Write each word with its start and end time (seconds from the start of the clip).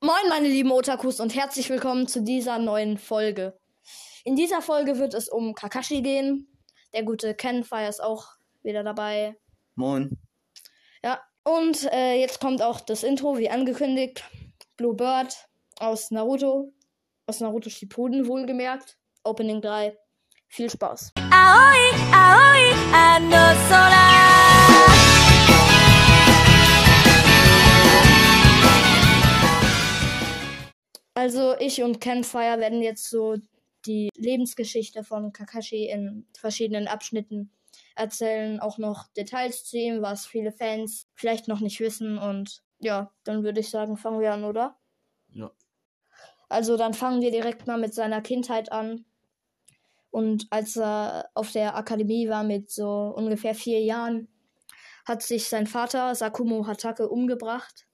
Moin, 0.00 0.28
meine 0.28 0.48
lieben 0.48 0.70
Otakus 0.70 1.20
und 1.20 1.34
herzlich 1.34 1.70
willkommen 1.70 2.06
zu 2.06 2.22
dieser 2.22 2.58
neuen 2.58 2.98
Folge. 2.98 3.58
In 4.24 4.36
dieser 4.36 4.60
Folge 4.60 4.98
wird 4.98 5.14
es 5.14 5.28
um 5.28 5.54
Kakashi 5.54 6.02
gehen. 6.02 6.48
Der 6.92 7.04
gute 7.04 7.34
Kenfire 7.34 7.88
ist 7.88 8.02
auch 8.02 8.26
wieder 8.62 8.82
dabei. 8.82 9.36
Moin. 9.74 10.18
Ja, 11.02 11.20
und 11.44 11.84
äh, 11.92 12.20
jetzt 12.20 12.40
kommt 12.40 12.62
auch 12.62 12.80
das 12.80 13.02
Intro, 13.02 13.38
wie 13.38 13.50
angekündigt. 13.50 14.24
Blue 14.76 14.94
Bird 14.94 15.34
aus 15.78 16.10
Naruto. 16.10 16.72
Aus 17.26 17.40
Naruto 17.40 17.70
Shippuden 17.70 18.26
wohlgemerkt. 18.26 18.96
Opening 19.22 19.62
3. 19.62 19.96
Viel 20.48 20.70
Spaß. 20.70 21.12
Aoi, 21.30 21.90
aoi, 22.12 22.72
ano 22.92 23.58
sora. 23.68 24.43
Also 31.14 31.56
ich 31.58 31.82
und 31.82 32.00
Campfire 32.00 32.58
werden 32.58 32.82
jetzt 32.82 33.08
so 33.08 33.36
die 33.86 34.10
Lebensgeschichte 34.16 35.04
von 35.04 35.32
Kakashi 35.32 35.88
in 35.88 36.26
verschiedenen 36.36 36.88
Abschnitten 36.88 37.50
erzählen, 37.94 38.60
auch 38.60 38.78
noch 38.78 39.06
Details 39.16 39.64
zu 39.64 39.78
ihm, 39.78 40.02
was 40.02 40.26
viele 40.26 40.52
Fans 40.52 41.06
vielleicht 41.14 41.48
noch 41.48 41.60
nicht 41.60 41.80
wissen. 41.80 42.18
Und 42.18 42.62
ja, 42.80 43.12
dann 43.24 43.44
würde 43.44 43.60
ich 43.60 43.70
sagen, 43.70 43.96
fangen 43.96 44.20
wir 44.20 44.32
an, 44.32 44.44
oder? 44.44 44.76
Ja. 45.32 45.52
Also 46.48 46.76
dann 46.76 46.94
fangen 46.94 47.20
wir 47.22 47.30
direkt 47.30 47.66
mal 47.66 47.78
mit 47.78 47.94
seiner 47.94 48.20
Kindheit 48.20 48.72
an. 48.72 49.04
Und 50.10 50.46
als 50.50 50.76
er 50.76 51.30
auf 51.34 51.50
der 51.52 51.76
Akademie 51.76 52.28
war 52.28 52.44
mit 52.44 52.70
so 52.70 53.12
ungefähr 53.16 53.54
vier 53.54 53.80
Jahren, 53.80 54.28
hat 55.04 55.22
sich 55.22 55.48
sein 55.48 55.66
Vater 55.66 56.14
Sakumo 56.14 56.66
Hatake 56.66 57.08
umgebracht, 57.08 57.86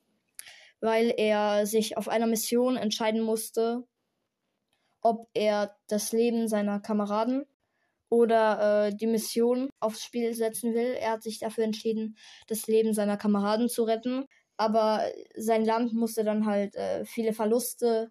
weil 0.81 1.13
er 1.17 1.67
sich 1.67 1.97
auf 1.97 2.09
einer 2.09 2.27
Mission 2.27 2.77
entscheiden 2.77 3.21
musste, 3.21 3.85
ob 5.03 5.29
er 5.35 5.77
das 5.89 6.13
Leben 6.13 6.49
seiner 6.49 6.81
Kameraden 6.81 7.47
oder 8.11 8.89
äh, 8.89 8.95
die 8.95 9.07
Mission 9.07 9.71
aufs 9.79 10.05
Spiel 10.05 10.35
setzen 10.35 10.75
will. 10.75 10.95
Er 11.01 11.13
hat 11.13 11.23
sich 11.23 11.39
dafür 11.39 11.65
entschieden, 11.65 12.17
das 12.49 12.67
Leben 12.67 12.93
seiner 12.93 13.17
Kameraden 13.17 13.69
zu 13.69 13.85
retten. 13.85 14.27
Aber 14.57 15.03
sein 15.37 15.65
Land 15.65 15.95
musste 15.95 16.23
dann 16.25 16.45
halt 16.45 16.75
äh, 16.75 17.05
viele 17.07 17.33
Verluste 17.33 18.11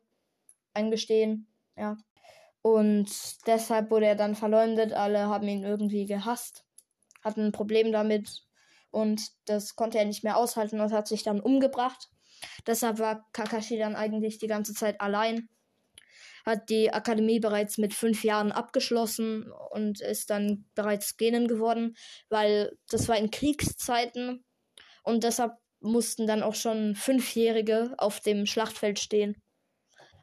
eingestehen. 0.73 1.47
Ja. 1.77 1.97
Und 2.61 3.09
deshalb 3.45 3.91
wurde 3.91 4.07
er 4.07 4.15
dann 4.15 4.35
verleumdet. 4.35 4.93
Alle 4.93 5.27
haben 5.27 5.47
ihn 5.47 5.63
irgendwie 5.63 6.05
gehasst, 6.05 6.65
hatten 7.23 7.45
ein 7.45 7.51
Problem 7.51 7.91
damit. 7.91 8.43
Und 8.91 9.21
das 9.45 9.75
konnte 9.75 9.99
er 9.99 10.05
nicht 10.05 10.23
mehr 10.23 10.37
aushalten 10.37 10.79
und 10.79 10.91
hat 10.91 11.07
sich 11.07 11.23
dann 11.23 11.39
umgebracht. 11.39 12.09
Deshalb 12.67 12.99
war 12.99 13.27
Kakashi 13.33 13.77
dann 13.77 13.95
eigentlich 13.95 14.37
die 14.37 14.47
ganze 14.47 14.73
Zeit 14.73 14.99
allein. 15.01 15.49
Hat 16.45 16.69
die 16.69 16.91
Akademie 16.91 17.39
bereits 17.39 17.77
mit 17.77 17.93
fünf 17.93 18.23
Jahren 18.23 18.51
abgeschlossen 18.51 19.51
und 19.71 20.01
ist 20.01 20.29
dann 20.29 20.65
bereits 20.73 21.17
Genin 21.17 21.47
geworden, 21.47 21.95
weil 22.29 22.77
das 22.89 23.07
war 23.07 23.17
in 23.17 23.29
Kriegszeiten 23.29 24.43
und 25.03 25.23
deshalb 25.23 25.53
mussten 25.81 26.27
dann 26.27 26.43
auch 26.43 26.55
schon 26.55 26.95
Fünfjährige 26.95 27.95
auf 27.97 28.19
dem 28.19 28.45
Schlachtfeld 28.45 28.99
stehen. 28.99 29.41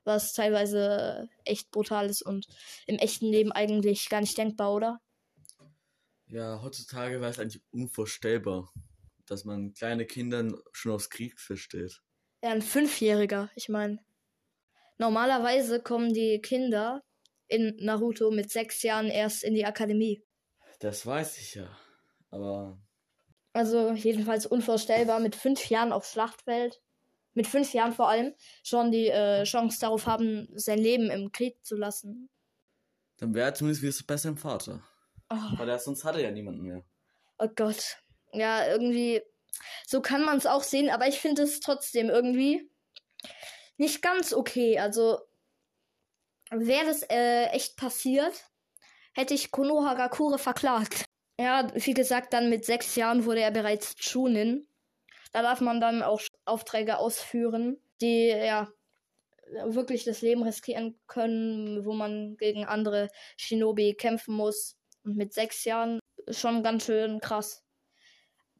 Was 0.04 0.32
teilweise 0.32 1.28
echt 1.44 1.70
brutal 1.70 2.08
ist 2.08 2.22
und 2.22 2.46
im 2.86 2.96
echten 2.96 3.26
Leben 3.26 3.52
eigentlich 3.52 4.08
gar 4.08 4.20
nicht 4.20 4.38
denkbar, 4.38 4.72
oder? 4.72 5.00
Ja, 6.28 6.60
heutzutage 6.62 7.20
wäre 7.20 7.30
es 7.30 7.38
eigentlich 7.38 7.62
unvorstellbar, 7.70 8.72
dass 9.26 9.44
man 9.44 9.74
kleine 9.74 10.06
Kindern 10.06 10.56
schon 10.72 10.92
aufs 10.92 11.10
Krieg 11.10 11.40
versteht. 11.40 12.02
Ja, 12.46 12.52
ein 12.52 12.62
Fünfjähriger, 12.62 13.50
ich 13.56 13.68
meine. 13.68 13.98
Normalerweise 14.98 15.82
kommen 15.82 16.14
die 16.14 16.40
Kinder 16.40 17.02
in 17.48 17.74
Naruto 17.80 18.30
mit 18.30 18.52
sechs 18.52 18.84
Jahren 18.84 19.08
erst 19.08 19.42
in 19.42 19.52
die 19.54 19.66
Akademie. 19.66 20.22
Das 20.78 21.04
weiß 21.04 21.38
ich 21.38 21.56
ja. 21.56 21.68
Aber 22.30 22.78
Also 23.52 23.90
jedenfalls 23.94 24.46
unvorstellbar, 24.46 25.18
mit 25.18 25.34
fünf 25.34 25.68
Jahren 25.70 25.90
aufs 25.92 26.12
Schlachtfeld. 26.12 26.80
Mit 27.34 27.48
fünf 27.48 27.72
Jahren 27.74 27.92
vor 27.92 28.08
allem 28.08 28.32
schon 28.62 28.92
die 28.92 29.08
äh, 29.08 29.42
Chance 29.42 29.80
darauf 29.80 30.06
haben, 30.06 30.46
sein 30.54 30.78
Leben 30.78 31.10
im 31.10 31.32
Krieg 31.32 31.56
zu 31.66 31.74
lassen. 31.74 32.30
dann 33.16 33.34
wäre 33.34 33.48
er 33.48 33.54
zumindest 33.54 33.82
wieder 33.82 34.06
bei 34.06 34.16
seinem 34.16 34.36
Vater. 34.36 34.84
Oh, 35.30 35.58
Weil 35.58 35.68
er, 35.68 35.80
sonst 35.80 36.04
hat 36.04 36.14
er 36.14 36.20
ja 36.22 36.30
niemanden 36.30 36.62
mehr. 36.62 36.84
oh 37.38 37.48
Gott. 37.56 37.96
Ja, 38.32 38.68
irgendwie. 38.68 39.20
So 39.86 40.02
kann 40.02 40.24
man 40.24 40.36
es 40.36 40.46
auch 40.46 40.64
sehen, 40.64 40.90
aber 40.90 41.06
ich 41.06 41.20
finde 41.20 41.42
es 41.42 41.60
trotzdem 41.60 42.10
irgendwie 42.10 42.68
nicht 43.76 44.02
ganz 44.02 44.32
okay. 44.32 44.80
Also, 44.80 45.20
wäre 46.50 46.86
das 46.86 47.02
äh, 47.04 47.46
echt 47.46 47.76
passiert, 47.76 48.34
hätte 49.14 49.34
ich 49.34 49.52
Konohagakure 49.52 50.38
verklagt. 50.38 51.04
Ja, 51.38 51.70
wie 51.74 51.94
gesagt, 51.94 52.32
dann 52.32 52.50
mit 52.50 52.64
sechs 52.64 52.96
Jahren 52.96 53.26
wurde 53.26 53.42
er 53.42 53.52
bereits 53.52 53.94
Chunin. 53.94 54.66
Da 55.32 55.42
darf 55.42 55.60
man 55.60 55.80
dann 55.80 56.02
auch 56.02 56.20
Aufträge 56.46 56.98
ausführen, 56.98 57.78
die 58.00 58.28
ja 58.28 58.68
wirklich 59.66 60.04
das 60.04 60.22
Leben 60.22 60.42
riskieren 60.42 60.98
können, 61.06 61.84
wo 61.84 61.92
man 61.92 62.36
gegen 62.38 62.64
andere 62.64 63.10
Shinobi 63.36 63.94
kämpfen 63.94 64.34
muss. 64.34 64.76
Und 65.04 65.16
mit 65.16 65.32
sechs 65.32 65.64
Jahren 65.64 66.00
schon 66.28 66.62
ganz 66.64 66.86
schön 66.86 67.20
krass. 67.20 67.65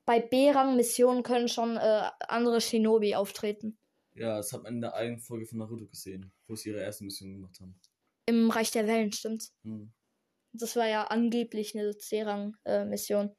Bei 0.06 0.20
B-Rang-Missionen 0.20 1.22
können 1.22 1.48
schon 1.48 1.76
äh, 1.76 2.10
andere 2.20 2.60
Shinobi 2.60 3.14
auftreten. 3.16 3.76
Ja, 4.14 4.36
das 4.38 4.52
hat 4.52 4.62
man 4.62 4.76
in 4.76 4.80
der 4.80 4.94
eigenen 4.94 5.20
Folge 5.20 5.46
von 5.46 5.58
Naruto 5.58 5.86
gesehen, 5.86 6.32
wo 6.46 6.54
sie 6.54 6.70
ihre 6.70 6.80
erste 6.80 7.04
Mission 7.04 7.32
gemacht 7.34 7.58
haben. 7.60 7.78
Im 8.26 8.50
Reich 8.50 8.70
der 8.70 8.86
Wellen, 8.86 9.12
stimmt's? 9.12 9.52
Hm. 9.64 9.92
Das 10.52 10.74
war 10.76 10.86
ja 10.86 11.04
angeblich 11.08 11.76
eine 11.76 11.96
C-Rang-Mission. 11.98 13.36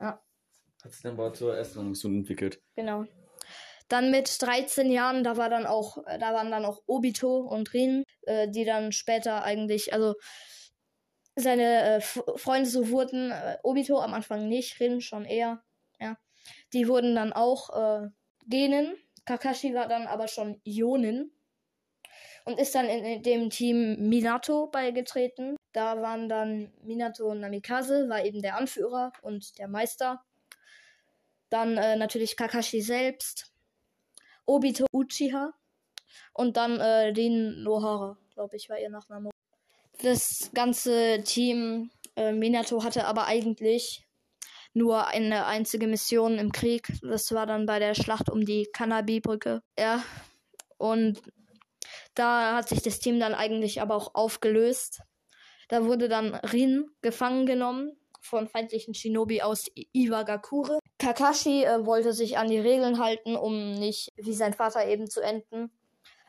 ja, 0.00 0.20
Hat 0.82 0.92
sich 0.92 1.02
dann 1.02 1.12
aber 1.14 1.32
zur 1.32 1.56
ersten 1.56 1.88
Mission 1.88 2.16
entwickelt. 2.16 2.60
genau. 2.76 3.04
Dann 3.88 4.10
mit 4.10 4.40
13 4.40 4.90
Jahren, 4.90 5.24
da 5.24 5.36
war 5.36 5.50
dann 5.50 5.66
auch, 5.66 5.98
äh, 6.06 6.18
da 6.18 6.32
waren 6.32 6.50
dann 6.50 6.64
auch 6.64 6.82
Obito 6.86 7.36
und 7.36 7.72
Rin, 7.74 8.02
äh, 8.22 8.48
die 8.50 8.64
dann 8.64 8.92
später 8.92 9.44
eigentlich, 9.44 9.92
also 9.92 10.14
seine 11.36 11.96
äh, 11.96 12.00
Freunde 12.00 12.68
so 12.68 12.88
wurden, 12.90 13.30
äh, 13.30 13.58
Obito 13.62 14.00
am 14.00 14.14
Anfang 14.14 14.48
nicht, 14.48 14.78
Rin 14.80 15.00
schon 15.00 15.24
eher, 15.24 15.62
ja. 16.00 16.16
Die 16.72 16.88
wurden 16.88 17.14
dann 17.14 17.32
auch 17.32 17.70
äh, 18.04 18.08
Genin. 18.46 18.94
Kakashi 19.24 19.74
war 19.74 19.88
dann 19.88 20.06
aber 20.06 20.28
schon 20.28 20.60
Ionin 20.64 21.32
und 22.44 22.60
ist 22.60 22.74
dann 22.74 22.86
in, 22.86 23.04
in 23.04 23.22
dem 23.22 23.50
Team 23.50 24.08
Minato 24.08 24.66
beigetreten. 24.66 25.56
Da 25.72 26.00
waren 26.02 26.28
dann 26.28 26.72
Minato 26.82 27.34
Namikaze, 27.34 28.08
war 28.08 28.24
eben 28.24 28.42
der 28.42 28.56
Anführer 28.56 29.12
und 29.22 29.58
der 29.58 29.68
Meister. 29.68 30.22
Dann 31.48 31.76
äh, 31.76 31.96
natürlich 31.96 32.36
Kakashi 32.36 32.80
selbst, 32.80 33.52
Obito 34.46 34.86
Uchiha 34.92 35.52
und 36.32 36.56
dann 36.56 36.80
äh, 36.80 37.12
Rin 37.16 37.62
Nohara, 37.62 38.18
glaube 38.34 38.56
ich, 38.56 38.68
war 38.68 38.78
ihr 38.78 38.90
Nachname. 38.90 39.33
Das 40.02 40.50
ganze 40.54 41.22
Team 41.24 41.90
äh, 42.16 42.32
Minato 42.32 42.82
hatte 42.82 43.06
aber 43.06 43.26
eigentlich 43.26 44.06
nur 44.72 45.06
eine 45.06 45.46
einzige 45.46 45.86
Mission 45.86 46.38
im 46.38 46.52
Krieg. 46.52 46.88
Das 47.02 47.32
war 47.32 47.46
dann 47.46 47.66
bei 47.66 47.78
der 47.78 47.94
Schlacht 47.94 48.28
um 48.28 48.44
die 48.44 48.68
Kanabi-Brücke. 48.72 49.62
Ja. 49.78 50.02
Und 50.76 51.22
da 52.14 52.56
hat 52.56 52.68
sich 52.68 52.82
das 52.82 52.98
Team 52.98 53.20
dann 53.20 53.34
eigentlich 53.34 53.80
aber 53.80 53.94
auch 53.94 54.14
aufgelöst. 54.14 55.00
Da 55.68 55.84
wurde 55.84 56.08
dann 56.08 56.34
Rin 56.34 56.90
gefangen 57.02 57.46
genommen 57.46 57.96
von 58.20 58.48
feindlichen 58.48 58.94
Shinobi 58.94 59.42
aus 59.42 59.70
Iwagakure. 59.92 60.78
Kakashi 60.98 61.64
äh, 61.64 61.84
wollte 61.86 62.12
sich 62.12 62.38
an 62.38 62.48
die 62.48 62.58
Regeln 62.58 62.98
halten, 62.98 63.36
um 63.36 63.74
nicht 63.74 64.12
wie 64.16 64.34
sein 64.34 64.54
Vater 64.54 64.86
eben 64.86 65.08
zu 65.08 65.20
enden. 65.20 65.70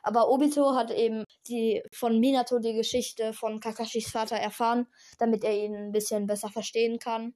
Aber 0.05 0.29
Obito 0.29 0.75
hat 0.75 0.91
eben 0.91 1.23
die 1.47 1.81
von 1.91 2.19
Minato 2.19 2.59
die 2.59 2.73
Geschichte 2.73 3.33
von 3.33 3.59
Kakashis 3.59 4.11
Vater 4.11 4.35
erfahren, 4.35 4.85
damit 5.17 5.43
er 5.43 5.57
ihn 5.57 5.75
ein 5.75 5.91
bisschen 5.91 6.27
besser 6.27 6.49
verstehen 6.49 6.99
kann 6.99 7.33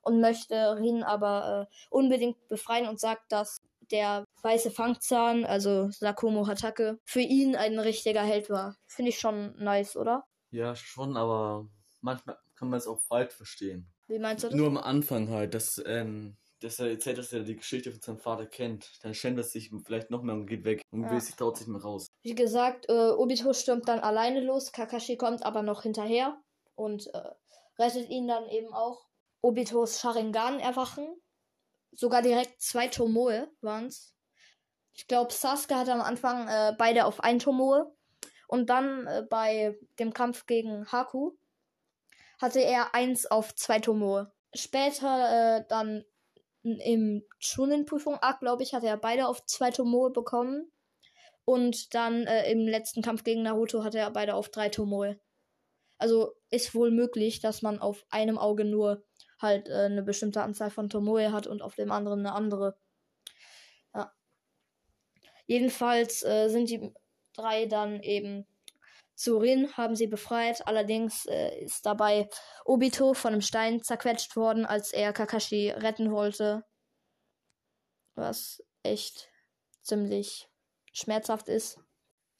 und 0.00 0.20
möchte 0.20 0.76
Rin 0.78 1.02
aber 1.02 1.68
äh, 1.70 1.76
unbedingt 1.90 2.48
befreien 2.48 2.88
und 2.88 2.98
sagt, 2.98 3.30
dass 3.32 3.58
der 3.90 4.24
weiße 4.42 4.70
Fangzahn, 4.70 5.44
also 5.44 5.90
Sakumo 5.90 6.46
Hatake, 6.46 6.98
für 7.04 7.20
ihn 7.20 7.54
ein 7.54 7.78
richtiger 7.78 8.22
Held 8.22 8.48
war. 8.48 8.76
Finde 8.86 9.10
ich 9.10 9.18
schon 9.18 9.54
nice, 9.58 9.94
oder? 9.94 10.24
Ja, 10.50 10.74
schon, 10.74 11.18
aber 11.18 11.68
manchmal 12.00 12.38
kann 12.54 12.70
man 12.70 12.78
es 12.78 12.86
auch 12.86 13.00
falsch 13.02 13.34
verstehen. 13.34 13.92
Wie 14.08 14.18
meinst 14.18 14.42
du 14.42 14.48
das? 14.48 14.56
Nur 14.56 14.68
am 14.68 14.78
Anfang 14.78 15.28
halt, 15.28 15.52
dass, 15.52 15.82
ähm, 15.84 16.38
dass 16.60 16.78
er 16.78 16.90
erzählt, 16.90 17.18
dass 17.18 17.32
er 17.32 17.40
die 17.40 17.56
Geschichte 17.56 17.90
von 17.92 18.00
seinem 18.00 18.18
Vater 18.18 18.46
kennt. 18.46 18.90
Dann 19.02 19.14
schämt 19.14 19.38
er 19.38 19.44
sich 19.44 19.70
vielleicht 19.84 20.10
noch 20.10 20.22
mehr 20.22 20.34
und 20.34 20.46
geht 20.46 20.64
weg 20.64 20.82
und 20.90 21.04
Ja. 21.04 21.10
will 21.10 21.20
sich 21.20 21.34
traut 21.36 21.56
sich 21.56 21.66
mehr 21.66 21.80
raus. 21.82 22.06
Wie 22.22 22.34
gesagt, 22.34 22.88
äh, 22.88 23.10
Obito 23.10 23.52
stürmt 23.52 23.88
dann 23.88 24.00
alleine 24.00 24.40
los, 24.40 24.72
Kakashi 24.72 25.16
kommt 25.16 25.44
aber 25.44 25.62
noch 25.62 25.82
hinterher 25.82 26.40
und 26.74 27.06
äh, 27.14 27.30
rettet 27.78 28.08
ihn 28.08 28.26
dann 28.28 28.48
eben 28.48 28.72
auch. 28.72 29.06
Obitos 29.42 30.00
Sharingan 30.00 30.58
erwachen. 30.60 31.06
Sogar 31.92 32.22
direkt 32.22 32.60
zwei 32.60 32.88
Tomoe 32.88 33.48
waren's. 33.60 34.14
Ich 34.92 35.06
glaube, 35.06 35.32
Sasuke 35.32 35.76
hatte 35.76 35.92
am 35.92 36.00
Anfang 36.00 36.48
äh, 36.48 36.74
beide 36.76 37.04
auf 37.04 37.20
ein 37.20 37.38
Tomoe. 37.38 37.94
Und 38.48 38.70
dann 38.70 39.06
äh, 39.06 39.22
bei 39.28 39.78
dem 39.98 40.12
Kampf 40.12 40.46
gegen 40.46 40.90
Haku 40.90 41.32
hatte 42.40 42.60
er 42.60 42.94
eins 42.94 43.26
auf 43.26 43.54
zwei 43.54 43.78
Tomoe. 43.78 44.32
Später 44.54 45.58
äh, 45.58 45.64
dann 45.68 46.04
im 46.66 47.22
Chunin-Prüfung 47.38 48.16
A, 48.20 48.32
glaube 48.32 48.62
ich, 48.62 48.74
hatte 48.74 48.86
er 48.86 48.96
beide 48.96 49.28
auf 49.28 49.44
zwei 49.46 49.70
Tomoe 49.70 50.10
bekommen. 50.10 50.70
Und 51.44 51.94
dann 51.94 52.26
äh, 52.26 52.50
im 52.50 52.66
letzten 52.66 53.02
Kampf 53.02 53.22
gegen 53.22 53.42
Naruto 53.42 53.84
hatte 53.84 53.98
er 53.98 54.10
beide 54.10 54.34
auf 54.34 54.48
drei 54.48 54.68
Tomoe. 54.68 55.18
Also 55.98 56.34
ist 56.50 56.74
wohl 56.74 56.90
möglich, 56.90 57.40
dass 57.40 57.62
man 57.62 57.78
auf 57.78 58.04
einem 58.10 58.36
Auge 58.36 58.64
nur 58.64 59.04
halt 59.40 59.68
äh, 59.68 59.84
eine 59.84 60.02
bestimmte 60.02 60.42
Anzahl 60.42 60.70
von 60.70 60.88
Tomoe 60.88 61.32
hat 61.32 61.46
und 61.46 61.62
auf 61.62 61.74
dem 61.76 61.92
anderen 61.92 62.20
eine 62.20 62.32
andere. 62.32 62.76
Ja. 63.94 64.12
Jedenfalls 65.46 66.22
äh, 66.24 66.48
sind 66.48 66.70
die 66.70 66.92
drei 67.32 67.66
dann 67.66 68.02
eben 68.02 68.46
zu 69.16 69.38
Rin, 69.38 69.76
haben 69.76 69.96
sie 69.96 70.06
befreit. 70.06 70.66
Allerdings 70.66 71.26
äh, 71.26 71.64
ist 71.64 71.84
dabei 71.86 72.28
Obito 72.64 73.14
von 73.14 73.32
einem 73.32 73.40
Stein 73.40 73.82
zerquetscht 73.82 74.36
worden, 74.36 74.66
als 74.66 74.92
er 74.92 75.12
Kakashi 75.12 75.70
retten 75.70 76.12
wollte. 76.12 76.64
Was 78.14 78.62
echt 78.82 79.28
ziemlich 79.82 80.48
schmerzhaft 80.92 81.48
ist. 81.48 81.78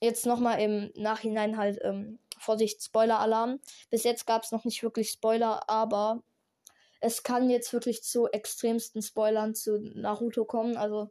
Jetzt 0.01 0.27
nochmal 0.27 0.61
im 0.61 0.93
Nachhinein 0.95 1.57
halt 1.57 1.79
ähm, 1.83 2.19
Vorsicht, 2.39 2.83
Spoiler-Alarm. 2.83 3.61
Bis 3.91 4.05
jetzt 4.05 4.27
gab 4.27 4.43
es 4.43 4.53
noch 4.53 4.65
nicht 4.65 4.83
wirklich 4.83 5.11
Spoiler, 5.11 5.69
aber 5.69 6.23
es 7.01 7.23
kann 7.23 7.51
jetzt 7.51 7.73
wirklich 7.73 8.03
zu 8.03 8.27
extremsten 8.29 9.01
Spoilern 9.03 9.55
zu 9.55 9.79
Naruto 9.79 10.45
kommen. 10.45 10.77
Also, 10.77 11.11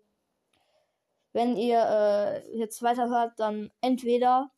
wenn 1.34 1.58
ihr 1.58 1.80
äh, 1.80 2.58
jetzt 2.58 2.84
weiterhört, 2.84 3.34
dann 3.38 3.72
entweder 3.82 4.52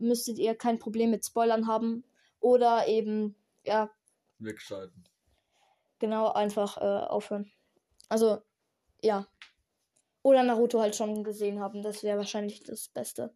müsstet 0.00 0.38
ihr 0.38 0.54
kein 0.54 0.78
Problem 0.78 1.10
mit 1.10 1.24
Spoilern 1.24 1.66
haben 1.66 2.04
oder 2.40 2.88
eben, 2.88 3.36
ja. 3.64 3.90
Wegschalten. 4.38 5.04
Genau, 5.98 6.32
einfach 6.32 6.78
äh, 6.78 7.06
aufhören. 7.06 7.50
Also, 8.08 8.38
ja. 9.02 9.26
Oder 10.22 10.42
Naruto 10.42 10.80
halt 10.80 10.96
schon 10.96 11.24
gesehen 11.24 11.60
haben. 11.60 11.82
Das 11.82 12.02
wäre 12.02 12.18
wahrscheinlich 12.18 12.62
das 12.62 12.88
Beste. 12.88 13.34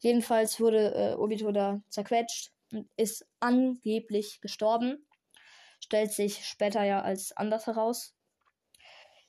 Jedenfalls 0.00 0.60
wurde 0.60 0.94
äh, 0.94 1.14
Obito 1.14 1.50
da 1.50 1.82
zerquetscht 1.88 2.52
und 2.72 2.88
ist 2.96 3.26
angeblich 3.40 4.40
gestorben. 4.40 5.06
Stellt 5.80 6.12
sich 6.12 6.44
später 6.46 6.84
ja 6.84 7.02
als 7.02 7.36
anders 7.36 7.66
heraus. 7.66 8.14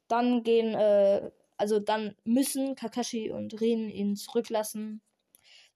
Dann 0.07 0.43
gehen, 0.43 0.73
äh, 0.73 1.31
also 1.57 1.79
dann 1.79 2.15
müssen 2.23 2.75
Kakashi 2.75 3.31
und 3.31 3.59
Rin 3.61 3.89
ihn 3.89 4.15
zurücklassen, 4.15 5.01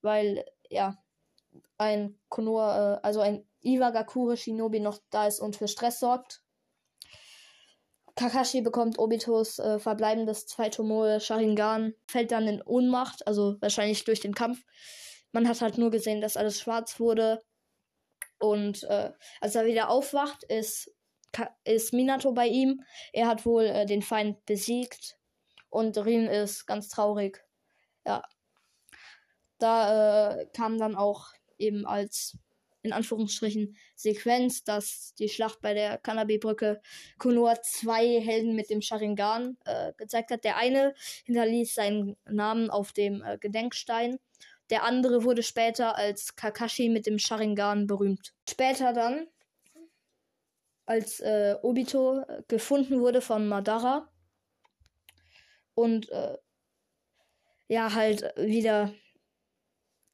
weil 0.02 0.44
ja 0.74 0.98
ein 1.78 2.20
Konoha, 2.30 2.96
äh, 2.96 3.00
also 3.04 3.22
ein 3.22 3.46
Iwagakure 3.62 4.38
Shinobi 4.38 4.80
noch 4.80 5.00
da 5.10 5.28
ist 5.28 5.40
und 5.40 5.56
für 5.56 5.68
Stress 5.68 6.00
sorgt. 6.00 6.42
Kakashi 8.16 8.62
bekommt 8.62 9.00
Obitos 9.00 9.58
äh, 9.60 9.80
verbleibendes 9.80 10.46
Zweitomoe 10.46 11.20
Sharingan, 11.20 11.96
fällt 12.08 12.32
dann 12.32 12.48
in 12.48 12.62
Ohnmacht, 12.62 13.26
also 13.26 13.56
wahrscheinlich 13.60 14.04
durch 14.04 14.20
den 14.20 14.36
Kampf. 14.36 14.64
Man 15.32 15.48
hat 15.48 15.62
halt 15.62 15.78
nur 15.80 15.90
gesehen, 15.90 16.22
dass 16.22 16.38
alles 16.38 16.60
schwarz 16.60 17.00
wurde. 17.00 17.42
Und 18.40 18.84
äh, 18.84 19.12
als 19.42 19.56
er 19.56 19.66
wieder 19.66 19.90
aufwacht, 19.90 20.44
ist, 20.44 20.94
ist 21.64 21.94
Minato 21.94 22.34
bei 22.34 22.48
ihm. 22.48 22.84
Er 23.14 23.28
hat 23.28 23.46
wohl 23.46 23.64
äh, 23.64 23.86
den 23.88 24.04
Feind 24.04 24.46
besiegt. 24.46 25.18
Und 25.70 25.98
Rin 25.98 26.28
ist 26.28 26.68
ganz 26.68 26.90
traurig. 26.90 27.44
Ja. 28.06 28.22
Da 29.64 30.42
äh, 30.42 30.46
kam 30.52 30.78
dann 30.78 30.94
auch 30.94 31.30
eben 31.58 31.86
als 31.86 32.38
in 32.82 32.92
Anführungsstrichen 32.92 33.78
Sequenz, 33.96 34.66
dass 34.66 35.14
die 35.16 35.30
Schlacht 35.30 35.62
bei 35.62 35.74
der 35.74 35.98
Kanabi-Brücke 35.98 36.82
Konoha 37.18 37.62
zwei 37.62 38.20
Helden 38.20 38.58
mit 38.58 38.70
dem 38.70 38.82
Sharingan 38.82 39.58
äh, 39.64 39.94
gezeigt 39.96 40.32
hat. 40.32 40.44
Der 40.44 40.58
eine 40.58 40.94
hinterließ 41.24 41.76
seinen 41.76 42.18
Namen 42.26 42.70
auf 42.70 42.92
dem 42.92 43.24
äh, 43.24 43.38
Gedenkstein. 43.38 44.20
Der 44.70 44.84
andere 44.84 45.24
wurde 45.24 45.44
später 45.44 45.96
als 45.96 46.36
Kakashi 46.36 46.90
mit 46.90 47.06
dem 47.06 47.18
Sharingan 47.18 47.88
berühmt. 47.88 48.34
Später 48.50 48.92
dann, 48.92 49.28
als 50.86 51.22
äh, 51.22 51.56
Obito 51.62 52.20
äh, 52.20 52.44
gefunden 52.50 53.00
wurde 53.00 53.22
von 53.22 53.48
Madara 53.48 54.10
und 55.74 56.10
äh, 56.10 56.38
ja 57.70 57.94
halt 57.94 58.24
wieder 58.36 58.94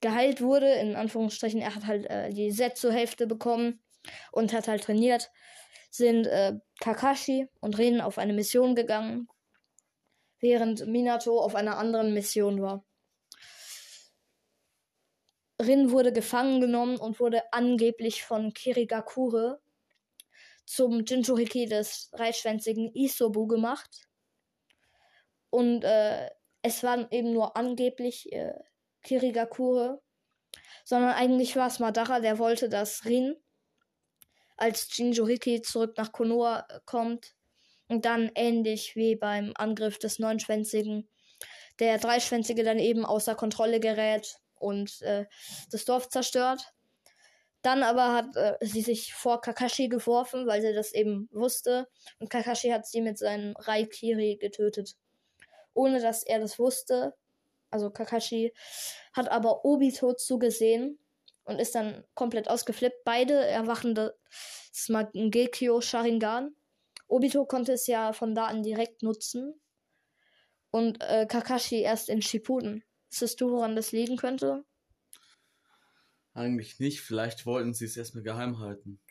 geheilt 0.02 0.42
wurde, 0.42 0.72
in 0.74 0.96
Anführungsstrichen, 0.96 1.62
er 1.62 1.76
hat 1.76 1.86
halt 1.86 2.06
äh, 2.10 2.30
die 2.30 2.52
Set 2.52 2.78
zur 2.78 2.92
Hälfte 2.92 3.28
bekommen 3.28 3.82
und 4.32 4.54
hat 4.54 4.68
halt 4.68 4.84
trainiert, 4.84 5.32
sind 5.90 6.28
äh, 6.28 6.60
Kakashi 6.80 7.48
und 7.60 7.78
Rin 7.78 8.02
auf 8.02 8.18
eine 8.18 8.34
Mission 8.34 8.76
gegangen, 8.76 9.28
während 10.40 10.86
Minato 10.88 11.40
auf 11.40 11.56
einer 11.56 11.78
anderen 11.78 12.14
Mission 12.14 12.62
war. 12.62 12.86
Rin 15.62 15.92
wurde 15.92 16.14
gefangen 16.14 16.62
genommen 16.62 16.98
und 16.98 17.20
wurde 17.20 17.52
angeblich 17.52 18.24
von 18.24 18.54
Kirigakure 18.54 19.60
zum 20.66 21.04
Jinchuriki 21.04 21.66
des 21.66 22.10
dreischwänzigen 22.12 22.94
Isobu 22.94 23.48
gemacht. 23.48 24.08
Und 25.50 25.84
äh, 25.84 26.30
es 26.62 26.84
war 26.84 27.12
eben 27.12 27.34
nur 27.34 27.58
angeblich 27.58 28.32
äh, 28.32 28.54
Kirigakure, 29.04 30.02
sondern 30.84 31.12
eigentlich 31.12 31.56
war 31.56 31.68
es 31.68 31.80
Madara, 31.80 32.20
der 32.20 32.40
wollte, 32.40 32.70
dass 32.70 33.06
Rin 33.06 33.36
als 34.58 34.96
Jinjuriki 34.96 35.62
zurück 35.62 35.94
nach 35.98 36.12
Konoha 36.12 36.68
kommt 36.86 37.36
und 37.88 38.06
dann 38.06 38.32
ähnlich 38.36 38.96
wie 38.96 39.16
beim 39.16 39.54
Angriff 39.56 40.00
des 40.00 40.20
Neunschwänzigen 40.20 41.08
der 41.80 41.98
Dreischwänzige 41.98 42.64
dann 42.64 42.80
eben 42.80 43.06
außer 43.06 43.36
Kontrolle 43.36 43.80
gerät 43.80 44.38
und 44.56 45.02
äh, 45.02 45.26
das 45.72 45.86
Dorf 45.86 46.10
zerstört. 46.10 46.74
Dann 47.62 47.84
aber 47.84 48.14
hat 48.14 48.36
äh, 48.36 48.58
sie 48.62 48.82
sich 48.82 49.14
vor 49.14 49.42
Kakashi 49.42 49.88
geworfen, 49.90 50.48
weil 50.48 50.62
sie 50.62 50.74
das 50.74 50.94
eben 50.94 51.30
wusste. 51.32 51.88
Und 52.20 52.30
Kakashi 52.30 52.70
hat 52.70 52.86
sie 52.86 53.02
mit 53.02 53.18
seinem 53.18 53.56
Raikiri 53.56 54.38
getötet. 54.38 54.96
Ohne 55.74 56.02
dass 56.02 56.24
er 56.24 56.40
das 56.40 56.60
wusste 56.60 57.14
also 57.70 57.90
Kakashi, 57.90 58.54
hat 59.14 59.30
aber 59.30 59.66
Obito 59.66 60.14
zugesehen 60.14 61.00
und 61.44 61.60
ist 61.60 61.76
dann 61.76 62.04
komplett 62.14 62.50
ausgeflippt. 62.50 63.04
Beide 63.04 63.34
erwachen 63.34 63.96
das 63.96 64.14
Mangekyo 64.88 65.82
Sharingan. 65.82 66.56
Obito 67.08 67.46
konnte 67.46 67.74
es 67.74 67.88
ja 67.88 68.14
von 68.14 68.36
da 68.36 68.46
an 68.46 68.64
direkt 68.64 69.02
nutzen. 69.04 69.60
Und 70.72 71.02
äh, 71.02 71.26
Kakashi 71.26 71.82
erst 71.82 72.10
in 72.10 72.22
Shippuden. 72.22 72.84
Wissest 73.10 73.42
du, 73.42 73.50
woran 73.50 73.76
das 73.76 73.92
liegen 73.92 74.18
könnte? 74.18 74.64
Eigentlich 76.34 76.80
nicht. 76.80 77.02
Vielleicht 77.02 77.48
wollten 77.48 77.74
sie 77.74 77.86
es 77.86 77.98
erstmal 77.98 78.24
geheim 78.24 78.60
halten. 78.60 79.02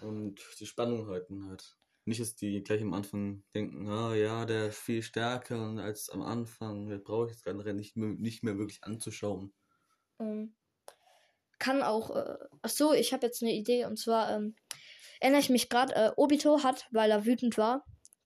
Und 0.00 0.40
die 0.58 0.66
Spannung 0.66 1.08
halten 1.08 1.46
halt. 1.46 1.76
Nicht, 2.06 2.20
dass 2.20 2.36
die 2.36 2.62
gleich 2.62 2.80
am 2.82 2.94
Anfang 2.94 3.42
denken, 3.52 3.88
ah 3.88 4.14
ja, 4.14 4.44
der 4.44 4.68
ist 4.68 4.78
viel 4.78 5.02
stärker 5.02 5.58
als 5.78 6.08
am 6.08 6.22
Anfang, 6.22 6.88
das 6.88 7.02
brauche 7.02 7.26
ich 7.26 7.32
jetzt 7.32 7.44
gerade 7.44 7.74
nicht 7.74 7.96
mehr, 7.96 8.10
nicht 8.10 8.44
mehr 8.44 8.56
wirklich 8.58 8.84
anzuschauen. 8.84 9.52
Ähm, 10.20 10.54
kann 11.58 11.82
auch, 11.82 12.14
äh, 12.14 12.38
ach 12.62 12.70
so, 12.70 12.92
ich 12.92 13.12
habe 13.12 13.26
jetzt 13.26 13.42
eine 13.42 13.52
Idee 13.52 13.86
und 13.86 13.98
zwar 13.98 14.30
ähm, 14.30 14.54
erinnere 15.20 15.40
ich 15.40 15.50
mich 15.50 15.68
gerade, 15.68 15.94
äh, 15.94 16.12
Obito 16.16 16.62
hat, 16.62 16.86
weil 16.92 17.10
er 17.10 17.26
wütend 17.26 17.58
war, 17.58 17.84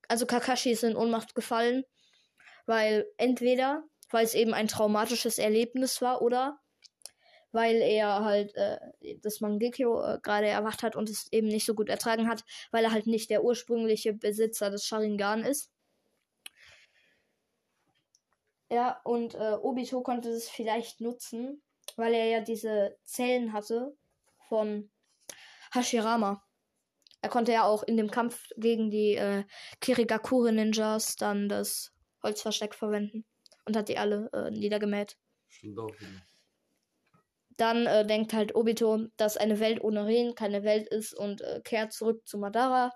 also 0.08 0.26
Kakashi 0.26 0.72
ist 0.72 0.84
in 0.84 0.96
Ohnmacht 0.96 1.34
gefallen, 1.34 1.84
weil 2.66 3.06
entweder, 3.16 3.84
weil 4.10 4.24
es 4.24 4.34
eben 4.34 4.52
ein 4.52 4.68
traumatisches 4.68 5.38
Erlebnis 5.38 6.02
war 6.02 6.20
oder 6.20 6.60
weil 7.52 7.76
er 7.76 8.24
halt 8.24 8.54
äh, 8.54 8.78
das 9.22 9.40
Mangekyo 9.40 10.00
äh, 10.02 10.18
gerade 10.22 10.46
erwacht 10.46 10.82
hat 10.82 10.96
und 10.96 11.08
es 11.08 11.30
eben 11.32 11.48
nicht 11.48 11.66
so 11.66 11.74
gut 11.74 11.88
ertragen 11.88 12.28
hat, 12.28 12.44
weil 12.70 12.84
er 12.84 12.92
halt 12.92 13.06
nicht 13.06 13.30
der 13.30 13.44
ursprüngliche 13.44 14.12
Besitzer 14.12 14.70
des 14.70 14.84
Sharingan 14.84 15.44
ist. 15.44 15.70
Ja, 18.70 19.00
und 19.04 19.34
äh, 19.34 19.56
Obito 19.60 20.00
konnte 20.02 20.28
es 20.28 20.48
vielleicht 20.48 21.00
nutzen, 21.00 21.60
weil 21.96 22.14
er 22.14 22.26
ja 22.26 22.40
diese 22.40 22.96
Zellen 23.04 23.52
hatte 23.52 23.96
von 24.48 24.90
Hashirama. 25.72 26.44
Er 27.22 27.28
konnte 27.28 27.52
ja 27.52 27.64
auch 27.64 27.82
in 27.82 27.96
dem 27.96 28.10
Kampf 28.10 28.48
gegen 28.56 28.90
die 28.90 29.16
äh, 29.16 29.44
Kirigakure 29.80 30.52
Ninjas 30.52 31.16
dann 31.16 31.48
das 31.48 31.92
Holzversteck 32.22 32.74
verwenden 32.74 33.26
und 33.66 33.76
hat 33.76 33.88
die 33.88 33.98
alle 33.98 34.30
äh, 34.32 34.50
niedergemäht. 34.50 35.18
Stimmt 35.48 35.78
auch 35.78 35.90
wieder. 35.98 36.22
Dann 37.60 37.86
äh, 37.86 38.06
denkt 38.06 38.32
halt 38.32 38.54
Obito, 38.54 39.08
dass 39.18 39.36
eine 39.36 39.60
Welt 39.60 39.84
ohne 39.84 40.06
Rin 40.06 40.34
keine 40.34 40.62
Welt 40.64 40.88
ist 40.88 41.12
und 41.12 41.42
äh, 41.42 41.60
kehrt 41.62 41.92
zurück 41.92 42.26
zu 42.26 42.38
Madara. 42.38 42.90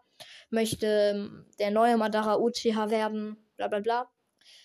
Möchte 0.49 0.87
ähm, 0.87 1.47
der 1.59 1.71
neue 1.71 1.99
Madara 1.99 2.39
Uchiha 2.39 2.89
werden, 2.89 3.37
bla 3.59 3.69
bla 3.69 3.81
bla. 3.81 4.11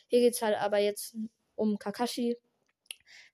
Hier 0.08 0.22
geht's 0.22 0.42
halt 0.42 0.56
aber 0.58 0.78
jetzt 0.78 1.18
um 1.56 1.78
Kakashi. 1.78 2.38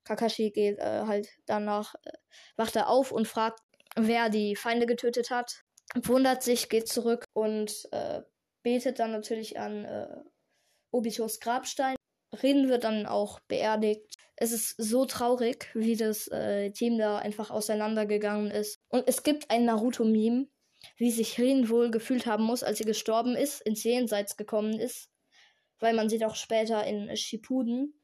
Kakashi 0.05 0.49
geht 0.49 0.79
äh, 0.79 1.03
halt 1.05 1.29
danach, 1.45 1.93
äh, 2.03 2.13
wacht 2.55 2.75
er 2.75 2.89
auf 2.89 3.11
und 3.11 3.27
fragt, 3.27 3.59
wer 3.95 4.29
die 4.29 4.55
Feinde 4.55 4.87
getötet 4.87 5.29
hat. 5.29 5.61
Wundert 5.93 6.41
sich, 6.41 6.67
geht 6.67 6.87
zurück 6.87 7.25
und 7.33 7.87
äh, 7.91 8.21
betet 8.63 8.97
dann 8.97 9.11
natürlich 9.11 9.59
an 9.59 9.85
äh, 9.85 10.07
Obitos 10.89 11.39
Grabstein. 11.39 11.95
Rin 12.41 12.69
wird 12.69 12.85
dann 12.85 13.05
auch 13.05 13.39
beerdigt. 13.41 14.14
Es 14.37 14.51
ist 14.51 14.75
so 14.77 15.05
traurig, 15.05 15.69
wie 15.73 15.95
das 15.95 16.27
äh, 16.27 16.71
Team 16.71 16.97
da 16.97 17.17
einfach 17.17 17.51
auseinandergegangen 17.51 18.51
ist. 18.51 18.81
Und 18.89 19.03
es 19.07 19.23
gibt 19.23 19.49
ein 19.49 19.65
Naruto-Meme, 19.65 20.47
wie 20.97 21.11
sich 21.11 21.39
Rin 21.39 21.69
wohl 21.69 21.89
gefühlt 21.89 22.25
haben 22.25 22.43
muss, 22.43 22.63
als 22.63 22.77
sie 22.77 22.85
gestorben 22.85 23.35
ist, 23.35 23.61
ins 23.61 23.83
Jenseits 23.83 24.35
gekommen 24.35 24.79
ist. 24.79 25.09
Weil 25.79 25.93
man 25.93 26.09
sieht 26.09 26.23
auch 26.23 26.35
später 26.35 26.83
in 26.85 27.15
Shippuden, 27.15 27.99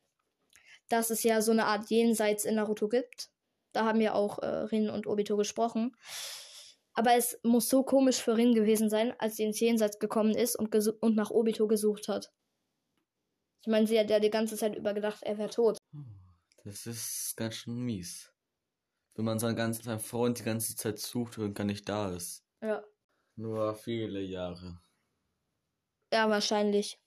dass 0.89 1.09
es 1.09 1.23
ja 1.23 1.41
so 1.41 1.51
eine 1.51 1.65
Art 1.65 1.89
Jenseits 1.89 2.45
in 2.45 2.55
Naruto 2.55 2.87
gibt. 2.87 3.29
Da 3.73 3.85
haben 3.85 4.01
ja 4.01 4.13
auch 4.13 4.39
äh, 4.39 4.45
Rin 4.45 4.89
und 4.89 5.07
Obito 5.07 5.37
gesprochen. 5.37 5.95
Aber 6.93 7.13
es 7.15 7.39
muss 7.43 7.69
so 7.69 7.83
komisch 7.83 8.17
für 8.17 8.35
Rin 8.35 8.53
gewesen 8.53 8.89
sein, 8.89 9.13
als 9.17 9.37
sie 9.37 9.43
ins 9.43 9.59
Jenseits 9.59 9.99
gekommen 9.99 10.35
ist 10.35 10.57
und, 10.57 10.73
und 11.01 11.15
nach 11.15 11.31
Obito 11.31 11.67
gesucht 11.67 12.07
hat. 12.07 12.31
Ich 13.61 13.67
meine, 13.67 13.87
sie 13.87 13.99
hat 13.99 14.09
ja 14.09 14.19
die 14.19 14.29
ganze 14.29 14.57
Zeit 14.57 14.75
über 14.75 14.93
gedacht, 14.93 15.23
er 15.23 15.37
wäre 15.37 15.49
tot. 15.49 15.77
Das 16.63 16.85
ist 16.85 17.35
ganz 17.37 17.55
schön 17.55 17.79
mies. 17.79 18.31
Wenn 19.15 19.25
man 19.25 19.39
seinen, 19.39 19.55
ganzen, 19.55 19.99
Freund 19.99 20.39
die 20.39 20.43
ganze 20.43 20.75
Zeit 20.75 20.99
sucht 20.99 21.37
und 21.37 21.55
gar 21.55 21.63
nicht 21.63 21.89
da 21.89 22.13
ist. 22.13 22.45
Ja. 22.61 22.83
Nur 23.35 23.73
viele 23.75 24.21
Jahre. 24.21 24.79
Ja, 26.13 26.29
wahrscheinlich. 26.29 26.99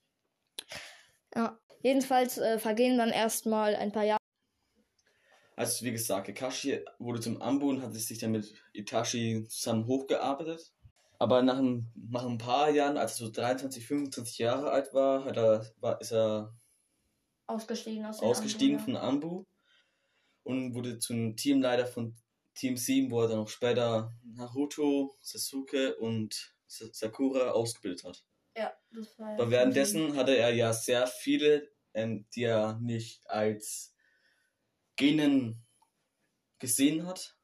Ja. 1.33 1.57
Jedenfalls 1.81 2.37
äh, 2.37 2.59
vergehen 2.59 2.97
dann 2.97 3.09
erstmal 3.09 3.75
ein 3.75 3.91
paar 3.91 4.03
Jahre. 4.03 4.19
Also 5.55 5.85
wie 5.85 5.91
gesagt, 5.91 6.27
Kakashi 6.27 6.83
wurde 6.99 7.21
zum 7.21 7.41
Ambu 7.41 7.69
und 7.69 7.81
hat 7.81 7.93
sich 7.93 8.17
dann 8.17 8.31
mit 8.31 8.53
Itachi 8.73 9.45
zusammen 9.47 9.87
hochgearbeitet. 9.87 10.73
Aber 11.17 11.41
nach 11.43 11.57
ein, 11.57 11.91
nach 11.95 12.25
ein 12.25 12.37
paar 12.37 12.69
Jahren, 12.71 12.97
als 12.97 13.13
er 13.21 13.27
so 13.27 13.31
23, 13.31 13.85
25 13.87 14.39
Jahre 14.39 14.71
alt 14.71 14.93
war, 14.93 15.23
hat 15.23 15.37
er, 15.37 15.65
war 15.79 16.01
ist 16.01 16.11
er 16.11 16.53
Ausgestiegen 17.47 18.05
aus 18.05 18.21
ausgestiegen 18.21 18.77
anderen, 18.77 18.95
von 18.95 18.95
Ambu 18.97 19.45
und 20.43 20.73
wurde 20.75 20.99
zum 20.99 21.35
Teamleiter 21.35 21.87
von 21.87 22.15
Team 22.55 22.77
7, 22.77 23.11
wo 23.11 23.21
er 23.21 23.27
dann 23.29 23.39
auch 23.39 23.49
später 23.49 24.13
Naruto, 24.23 25.17
Sasuke 25.21 25.97
und 25.97 26.55
Sa- 26.67 26.89
Sakura 26.93 27.51
ausgebildet 27.51 28.03
hat. 28.05 28.25
Ja, 28.57 28.73
das 28.91 29.17
war 29.19 29.37
Aber 29.37 29.49
währenddessen 29.49 30.15
hatte 30.17 30.35
er 30.35 30.53
ja 30.53 30.73
sehr 30.73 31.07
viele, 31.07 31.71
ähm, 31.93 32.27
die 32.35 32.43
er 32.43 32.77
nicht 32.81 33.29
als 33.29 33.95
Genen 34.97 35.63
gesehen 36.59 37.05
hat, 37.05 37.37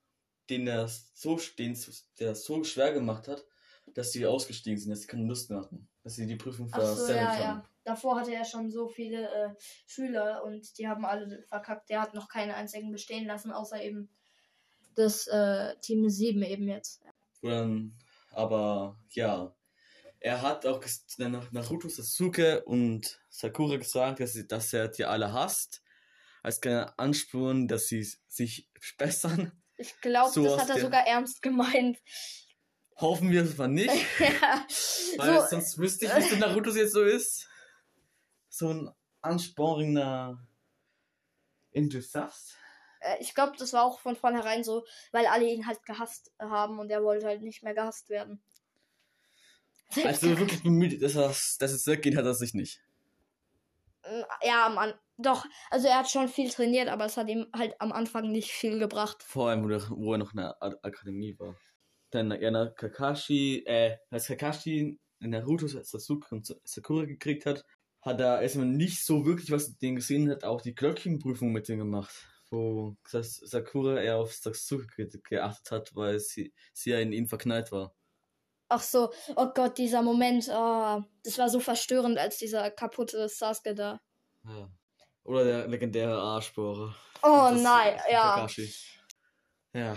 den 0.49 0.67
er 0.67 0.87
so, 0.89 1.39
den, 1.59 1.77
der 2.19 2.35
so 2.35 2.63
schwer 2.63 2.93
gemacht 2.93 3.27
hat, 3.27 3.45
dass 3.93 4.11
sie 4.13 4.25
ausgestiegen 4.25 4.79
sind, 4.79 4.91
dass 4.91 5.01
sie 5.01 5.07
keine 5.07 5.27
Lust 5.27 5.49
mehr 5.49 5.59
hatten, 5.61 5.89
dass 6.03 6.15
sie 6.15 6.27
die 6.27 6.35
Prüfung 6.37 6.69
Ach 6.71 6.81
so, 6.85 7.13
ja, 7.13 7.35
haben. 7.37 7.63
ja. 7.63 7.70
Davor 7.83 8.19
hatte 8.19 8.33
er 8.33 8.45
schon 8.45 8.69
so 8.69 8.87
viele 8.87 9.27
äh, 9.29 9.49
Schüler 9.87 10.43
und 10.43 10.77
die 10.77 10.87
haben 10.87 11.05
alle 11.05 11.43
verkackt. 11.47 11.89
Der 11.89 12.01
hat 12.01 12.13
noch 12.13 12.27
keine 12.27 12.55
einzigen 12.55 12.91
bestehen 12.91 13.25
lassen, 13.25 13.51
außer 13.51 13.81
eben 13.81 14.09
das 14.95 15.27
äh, 15.27 15.75
Team 15.81 16.09
7 16.09 16.41
eben 16.43 16.67
jetzt. 16.67 17.01
Dann, 17.41 17.97
aber 18.31 18.99
ja, 19.09 19.55
er 20.19 20.41
hat 20.43 20.65
auch 20.67 20.83
Naruto, 21.17 21.89
Sasuke 21.89 22.63
und 22.65 23.19
Sakura 23.29 23.77
gesagt, 23.77 24.19
dass, 24.19 24.33
sie, 24.33 24.47
dass 24.47 24.71
er 24.71 24.87
die 24.87 25.05
alle 25.05 25.33
hasst, 25.33 25.81
als 26.43 26.61
kleiner 26.61 26.93
Ansporn, 26.97 27.67
dass 27.67 27.87
sie 27.87 28.07
sich 28.27 28.69
bessern. 28.97 29.51
Ich 29.77 29.99
glaube, 30.01 30.31
So 30.31 30.43
das 30.43 30.61
hat 30.61 30.69
er 30.69 30.79
sogar 30.79 31.07
ernst 31.07 31.41
gemeint. 31.41 31.97
Hoffen 32.97 33.31
wir 33.31 33.41
es 33.41 33.57
mal 33.57 33.67
nicht, 33.67 33.89
ja. 34.19 34.67
weil 35.17 35.39
so, 35.41 35.47
sonst 35.49 35.79
wüsste 35.79 36.05
ich, 36.05 36.15
wie 36.15 36.21
so 36.21 36.35
Naruto 36.35 36.69
jetzt 36.69 36.93
so 36.93 37.03
ist. 37.03 37.47
So 38.61 38.69
ein 38.69 38.91
anspornender 39.23 40.37
Enthusiast. 41.71 42.55
äh, 42.99 43.17
ich 43.19 43.33
glaube, 43.33 43.53
das 43.57 43.73
war 43.73 43.83
auch 43.83 43.99
von 43.99 44.15
vornherein 44.15 44.63
so, 44.63 44.85
weil 45.11 45.25
alle 45.25 45.51
ihn 45.51 45.65
halt 45.65 45.83
gehasst 45.83 46.31
haben 46.37 46.77
und 46.77 46.91
er 46.91 47.03
wollte 47.03 47.25
halt 47.25 47.41
nicht 47.41 47.63
mehr 47.63 47.73
gehasst 47.73 48.09
werden. 48.09 48.39
Also 50.05 50.27
wirklich 50.37 50.61
bemüht, 50.61 51.01
dass, 51.01 51.15
er, 51.15 51.29
dass 51.29 51.71
es 51.71 51.87
weggeht, 51.87 52.15
hat 52.15 52.25
er 52.25 52.35
sich 52.35 52.53
nicht. 52.53 52.83
ja, 54.43 54.69
Mann. 54.69 54.93
Doch, 55.17 55.47
also 55.71 55.87
er 55.87 55.97
hat 55.97 56.11
schon 56.11 56.27
viel 56.27 56.51
trainiert, 56.51 56.87
aber 56.87 57.05
es 57.05 57.17
hat 57.17 57.29
ihm 57.29 57.47
halt 57.55 57.73
am 57.81 57.91
Anfang 57.91 58.31
nicht 58.31 58.51
viel 58.51 58.77
gebracht. 58.77 59.23
Vor 59.23 59.49
allem, 59.49 59.63
wo, 59.63 60.11
er 60.11 60.19
noch 60.19 60.33
in 60.33 60.37
der 60.37 60.61
Akademie 60.61 61.35
war. 61.39 61.55
Dann 62.11 62.29
ja, 62.39 62.51
nach 62.51 62.75
Kakashi, 62.75 63.63
äh, 63.65 63.97
als 64.11 64.27
Kakashi 64.27 64.99
Naruto, 65.17 65.65
Sasuke 65.67 66.35
und 66.35 66.55
Sakura 66.63 67.05
gekriegt 67.05 67.47
hat, 67.47 67.65
hat 68.01 68.19
er 68.19 68.41
erstmal 68.41 68.65
nicht 68.65 69.05
so 69.05 69.25
wirklich 69.25 69.51
was 69.51 69.69
mit 69.69 69.81
denen 69.81 69.95
gesehen, 69.97 70.29
hat 70.29 70.43
auch 70.43 70.61
die 70.61 70.75
Glöckchenprüfung 70.75 71.51
mit 71.51 71.67
denen 71.67 71.79
gemacht. 71.79 72.13
Wo 72.49 72.97
Sakura 73.05 74.01
eher 74.01 74.17
auf 74.17 74.33
Sasuke 74.33 74.87
ge 75.07 75.09
geachtet 75.23 75.71
hat, 75.71 75.95
weil 75.95 76.19
sie, 76.19 76.53
sie 76.73 76.89
ja 76.89 76.99
in 76.99 77.13
ihn 77.13 77.27
verknallt 77.27 77.71
war. 77.71 77.93
Ach 78.67 78.81
so, 78.81 79.11
oh 79.35 79.47
Gott, 79.53 79.77
dieser 79.77 80.01
Moment, 80.01 80.49
oh, 80.49 81.01
das 81.23 81.37
war 81.37 81.49
so 81.49 81.59
verstörend, 81.59 82.17
als 82.17 82.37
dieser 82.37 82.69
kaputte 82.71 83.29
Sasuke 83.29 83.73
da. 83.75 84.01
Ja. 84.45 84.69
Oder 85.23 85.43
der 85.43 85.67
legendäre 85.67 86.17
Arschbohrer. 86.19 86.95
Oh 87.23 87.49
Das- 87.51 87.61
nein, 87.61 87.97
ja. 88.11 88.35
Kakashi. 88.35 88.73
Ja. 89.73 89.95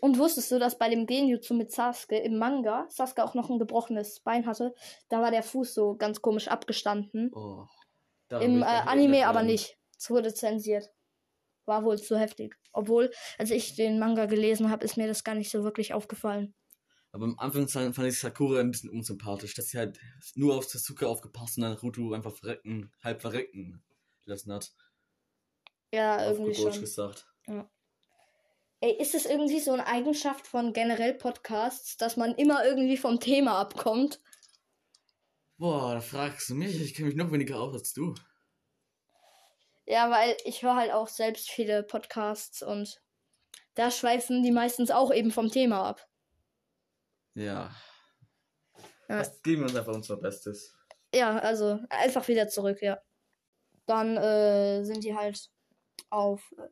Und 0.00 0.18
wusstest 0.18 0.50
du, 0.50 0.58
dass 0.58 0.78
bei 0.78 0.88
dem 0.88 1.06
Genjutsu 1.06 1.54
mit 1.54 1.70
Sasuke 1.70 2.16
im 2.18 2.38
Manga 2.38 2.86
Sasuke 2.88 3.22
auch 3.22 3.34
noch 3.34 3.50
ein 3.50 3.58
gebrochenes 3.58 4.20
Bein 4.20 4.46
hatte? 4.46 4.74
Da 5.08 5.20
war 5.20 5.30
der 5.30 5.42
Fuß 5.42 5.74
so 5.74 5.96
ganz 5.96 6.22
komisch 6.22 6.48
abgestanden. 6.48 7.30
Oh. 7.34 7.66
Im 8.30 8.62
äh, 8.62 8.64
Anime 8.64 9.26
aber 9.26 9.42
nicht. 9.42 9.78
Es 9.98 10.10
wurde 10.10 10.32
zensiert. 10.32 10.90
War 11.66 11.84
wohl 11.84 11.98
zu 11.98 12.18
heftig. 12.18 12.56
Obwohl, 12.72 13.10
als 13.38 13.50
ich 13.50 13.74
den 13.76 13.98
Manga 13.98 14.26
gelesen 14.26 14.70
habe, 14.70 14.84
ist 14.84 14.96
mir 14.96 15.06
das 15.06 15.22
gar 15.22 15.34
nicht 15.34 15.50
so 15.50 15.64
wirklich 15.64 15.94
aufgefallen. 15.94 16.54
Aber 17.12 17.26
am 17.26 17.38
Anfang 17.38 17.68
fand 17.68 18.08
ich 18.08 18.18
Sakura 18.18 18.60
ein 18.60 18.72
bisschen 18.72 18.90
unsympathisch, 18.90 19.54
dass 19.54 19.68
sie 19.68 19.78
halt 19.78 20.00
nur 20.34 20.56
auf 20.56 20.64
Sasuke 20.64 21.06
aufgepasst 21.06 21.58
und 21.58 21.62
dann 21.62 21.74
Naruto 21.74 22.12
einfach 22.12 22.34
verrecken, 22.34 22.92
halb 23.02 23.20
verrecken 23.20 23.84
lassen 24.24 24.52
hat. 24.52 24.72
Ja, 25.92 26.16
Auf 26.16 26.38
irgendwie 26.38 26.56
gut 26.56 26.64
Deutsch 26.64 26.74
schon. 26.74 26.80
gesagt. 26.82 27.26
Ey, 27.46 27.62
ist 28.90 29.14
es 29.14 29.26
irgendwie 29.26 29.60
so 29.60 29.72
eine 29.72 29.86
Eigenschaft 29.86 30.46
von 30.46 30.72
generell 30.72 31.14
Podcasts, 31.14 31.96
dass 31.96 32.16
man 32.16 32.34
immer 32.34 32.64
irgendwie 32.64 32.96
vom 32.96 33.20
Thema 33.20 33.58
abkommt? 33.58 34.20
Boah, 35.56 35.94
da 35.94 36.00
fragst 36.00 36.50
du 36.50 36.54
mich, 36.54 36.80
ich 36.80 36.94
kenne 36.94 37.08
mich 37.08 37.16
noch 37.16 37.30
weniger 37.30 37.60
aus 37.60 37.74
als 37.74 37.92
du. 37.92 38.14
Ja, 39.86 40.10
weil 40.10 40.36
ich 40.44 40.62
höre 40.62 40.76
halt 40.76 40.92
auch 40.92 41.08
selbst 41.08 41.50
viele 41.50 41.82
Podcasts 41.82 42.62
und 42.62 43.02
da 43.74 43.90
schweifen 43.90 44.42
die 44.42 44.52
meistens 44.52 44.90
auch 44.90 45.12
eben 45.12 45.30
vom 45.30 45.50
Thema 45.50 45.84
ab. 45.84 46.08
Ja. 47.34 47.74
Ja. 49.08 49.18
Das 49.18 49.42
geben 49.42 49.62
wir 49.62 49.68
uns 49.68 49.76
einfach 49.76 49.94
unser 49.94 50.16
Bestes. 50.16 50.76
Ja, 51.14 51.38
also 51.38 51.78
einfach 51.90 52.26
wieder 52.28 52.48
zurück, 52.48 52.80
ja. 52.80 53.00
Dann 53.86 54.16
äh, 54.16 54.84
sind 54.84 55.04
die 55.04 55.14
halt 55.14 55.50
auf, 56.08 56.52
äh, 56.56 56.68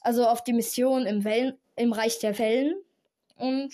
also 0.00 0.26
auf 0.26 0.42
die 0.44 0.52
Mission 0.52 1.06
im 1.06 1.24
Wellen, 1.24 1.58
im 1.76 1.92
Reich 1.92 2.18
der 2.18 2.38
Wellen 2.38 2.74
und 3.36 3.72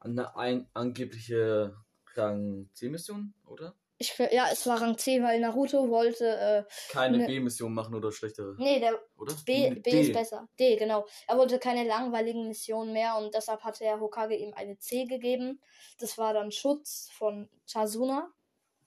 Eine 0.00 0.36
ein, 0.36 0.68
angebliche 0.74 1.76
Rang 2.14 2.68
10 2.74 2.90
Mission, 2.92 3.34
oder? 3.46 3.74
ich, 3.98 4.16
ja, 4.18 4.48
es 4.52 4.66
war 4.66 4.80
Rang 4.82 4.98
C, 4.98 5.22
weil 5.22 5.40
Naruto 5.40 5.88
wollte, 5.88 6.26
äh, 6.26 6.64
Keine 6.92 7.16
Ne. 7.18 7.26
B-Mission 7.26 7.72
machen 7.72 7.94
oder 7.94 8.12
schlechtere, 8.12 8.54
nee, 8.58 8.78
der 8.78 9.00
oder? 9.16 9.34
B, 9.46 9.70
B 9.70 9.80
D. 9.80 10.00
ist 10.02 10.12
besser. 10.12 10.46
D, 10.58 10.76
genau. 10.76 11.06
Er 11.26 11.38
wollte 11.38 11.58
keine 11.58 11.84
langweiligen 11.84 12.46
Missionen 12.46 12.92
mehr 12.92 13.16
und 13.16 13.34
deshalb 13.34 13.64
hatte 13.64 13.84
der 13.84 13.98
Hokage 13.98 14.34
ihm 14.36 14.52
eine 14.54 14.76
C 14.78 15.04
gegeben. 15.06 15.60
Das 15.98 16.18
war 16.18 16.34
dann 16.34 16.50
Schutz 16.52 17.08
von 17.12 17.48
Chasuna, 17.66 18.30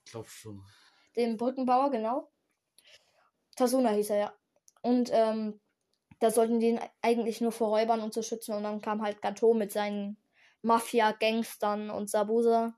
Ich 0.04 0.12
glaub 0.12 0.28
schon. 0.28 0.62
dem 1.16 1.36
Brückenbauer, 1.36 1.90
genau. 1.90 2.30
Tasuna 3.56 3.90
hieß 3.90 4.10
er, 4.10 4.16
ja. 4.18 4.32
Und 4.82 5.10
ähm, 5.12 5.60
da 6.20 6.30
sollten 6.30 6.60
die 6.60 6.68
ihn 6.68 6.80
eigentlich 7.02 7.40
nur 7.40 7.52
vor 7.52 7.68
Räubern 7.68 8.00
und 8.00 8.14
so 8.14 8.22
schützen 8.22 8.54
und 8.54 8.62
dann 8.62 8.80
kam 8.80 9.02
halt 9.02 9.22
Gato 9.22 9.54
mit 9.54 9.72
seinen 9.72 10.16
Mafia-Gangstern 10.62 11.90
und 11.90 12.08
Sabusa. 12.10 12.74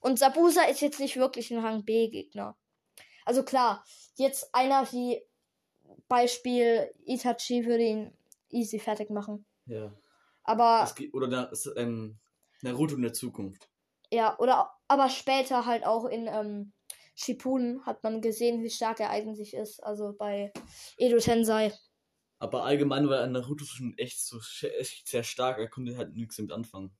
Und 0.00 0.18
Sabusa 0.18 0.62
ist 0.64 0.80
jetzt 0.80 1.00
nicht 1.00 1.16
wirklich 1.16 1.50
ein 1.50 1.58
Rang 1.58 1.84
B-Gegner. 1.84 2.56
Also 3.24 3.44
klar, 3.44 3.84
jetzt 4.16 4.54
einer 4.54 4.90
wie 4.92 5.22
Beispiel 6.08 6.92
Itachi 7.04 7.66
würde 7.66 7.84
ihn 7.84 8.12
easy 8.48 8.78
fertig 8.78 9.10
machen. 9.10 9.46
Ja. 9.66 9.92
Aber 10.42 10.90
geht, 10.96 11.14
oder 11.14 11.28
da, 11.28 11.44
ist, 11.44 11.70
ähm, 11.76 12.18
Naruto 12.62 12.96
in 12.96 13.02
der 13.02 13.12
Zukunft. 13.12 13.70
ja, 14.10 14.36
oder 14.38 14.72
aber 14.88 15.08
später 15.08 15.66
halt 15.66 15.84
auch 15.84 16.06
in 16.06 16.26
ähm, 16.26 16.72
Shippuden 17.14 17.84
hat 17.86 18.02
man 18.02 18.20
gesehen, 18.20 18.62
wie 18.62 18.70
stark 18.70 18.98
er 18.98 19.10
eigentlich 19.10 19.54
ist. 19.54 19.82
Also 19.84 20.14
bei 20.18 20.52
Edo 20.96 21.18
Tensei. 21.18 21.72
Aber 22.40 22.64
allgemein 22.64 23.08
war 23.08 23.26
Naruto 23.26 23.64
schon 23.66 23.96
echt 23.98 24.18
so 24.18 24.40
echt 24.66 25.06
sehr 25.06 25.22
stark. 25.22 25.58
Er 25.58 25.68
konnte 25.68 25.96
halt 25.96 26.16
nichts 26.16 26.36
damit 26.36 26.52
anfangen. 26.52 26.90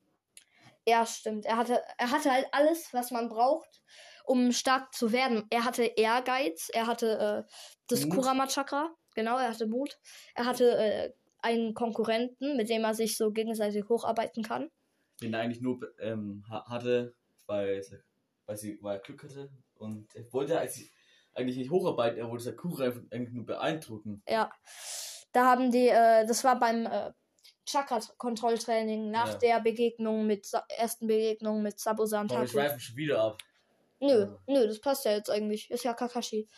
Ja, 0.87 1.04
stimmt. 1.06 1.47
Er 1.47 1.56
hatte, 1.56 1.82
er 1.99 2.11
hatte 2.11 2.30
halt 2.30 2.47
alles, 2.52 2.92
was 2.92 3.11
man 3.11 3.28
braucht, 3.28 3.82
um 4.25 4.52
stark 4.52 4.94
zu 4.94 5.12
werden. 5.12 5.47
Er 5.50 5.64
hatte 5.64 5.85
Ehrgeiz, 5.85 6.68
er 6.73 6.87
hatte 6.87 7.47
äh, 7.49 7.50
das 7.88 8.04
Mut. 8.04 8.16
Kurama-Chakra, 8.16 8.90
genau, 9.14 9.38
er 9.38 9.49
hatte 9.49 9.66
Mut. 9.66 9.99
Er 10.35 10.44
hatte 10.44 10.76
äh, 10.78 11.12
einen 11.38 11.73
Konkurrenten, 11.75 12.56
mit 12.56 12.68
dem 12.68 12.85
er 12.85 12.94
sich 12.94 13.16
so 13.16 13.30
gegenseitig 13.32 13.88
hocharbeiten 13.88 14.42
kann. 14.42 14.70
Den 15.23 15.32
er 15.35 15.40
eigentlich 15.40 15.62
nur 15.62 15.80
ähm, 16.00 16.44
ha- 16.50 16.66
hatte, 16.68 17.14
weil, 17.47 17.82
weil, 18.47 18.56
sie, 18.56 18.78
weil 18.82 18.99
er 18.99 19.02
Glück 19.02 19.23
hatte. 19.25 19.50
Und 19.75 20.14
er 20.14 20.30
wollte 20.32 20.59
als 20.59 20.80
eigentlich 21.32 21.56
nicht 21.56 21.70
hocharbeiten, 21.70 22.18
er 22.18 22.28
wollte 22.30 22.44
Sakura 22.44 22.85
einfach 22.85 23.02
eigentlich 23.11 23.32
nur 23.35 23.47
beeindrucken. 23.47 24.23
Ja. 24.26 24.50
Da 25.32 25.44
haben 25.46 25.70
die, 25.70 25.88
äh, 25.88 26.26
das 26.26 26.42
war 26.44 26.58
beim 26.58 26.87
äh, 26.87 27.12
Chakra-Kontrolltraining 27.66 29.10
nach 29.10 29.32
Ja. 29.32 29.38
der 29.38 29.60
Begegnung 29.60 30.26
mit, 30.26 30.49
ersten 30.76 31.06
Begegnung 31.06 31.62
mit 31.62 31.78
Sabusa 31.78 32.20
und 32.20 32.30
Aber 32.32 32.40
wir 32.40 32.49
Haku. 32.49 32.52
schweifen 32.52 32.80
schon 32.80 32.96
wieder 32.96 33.20
ab. 33.22 33.38
Nö, 34.00 34.20
Ja. 34.22 34.38
nö, 34.46 34.66
das 34.66 34.80
passt 34.80 35.04
ja 35.04 35.12
jetzt 35.12 35.30
eigentlich. 35.30 35.70
Ist 35.70 35.84
ja 35.84 35.94
Kakashi. 35.94 36.49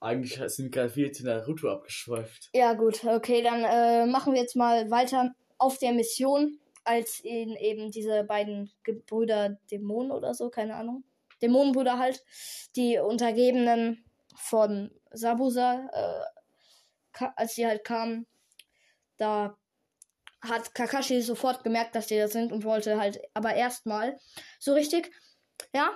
Eigentlich 0.00 0.34
sind 0.52 0.66
wir 0.66 0.70
gerade 0.70 0.90
viel 0.90 1.10
zu 1.10 1.24
Naruto 1.24 1.70
abgeschweift. 1.70 2.50
Ja, 2.52 2.74
gut, 2.74 3.04
okay, 3.04 3.42
dann 3.42 3.64
äh, 3.64 4.06
machen 4.06 4.32
wir 4.34 4.40
jetzt 4.40 4.54
mal 4.54 4.90
weiter 4.90 5.34
auf 5.58 5.78
der 5.78 5.92
Mission, 5.92 6.58
als 6.84 7.22
ihn 7.24 7.56
eben 7.56 7.90
diese 7.90 8.22
beiden 8.24 8.70
Gebrüder 8.84 9.58
Dämonen 9.70 10.12
oder 10.12 10.34
so, 10.34 10.50
keine 10.50 10.76
Ahnung. 10.76 11.02
Dämonenbrüder 11.42 11.98
halt, 11.98 12.22
die 12.76 12.98
Untergebenen 12.98 14.04
von 14.36 14.90
Sabusa, 15.10 15.88
äh, 15.92 16.37
als 17.36 17.54
die 17.54 17.66
halt 17.66 17.84
kamen, 17.84 18.26
da 19.16 19.56
hat 20.40 20.74
Kakashi 20.74 21.20
sofort 21.20 21.64
gemerkt, 21.64 21.94
dass 21.94 22.06
die 22.06 22.16
das 22.16 22.32
sind 22.32 22.52
und 22.52 22.64
wollte 22.64 22.98
halt 23.00 23.20
aber 23.34 23.54
erstmal 23.54 24.18
so 24.60 24.72
richtig, 24.74 25.12
ja, 25.74 25.90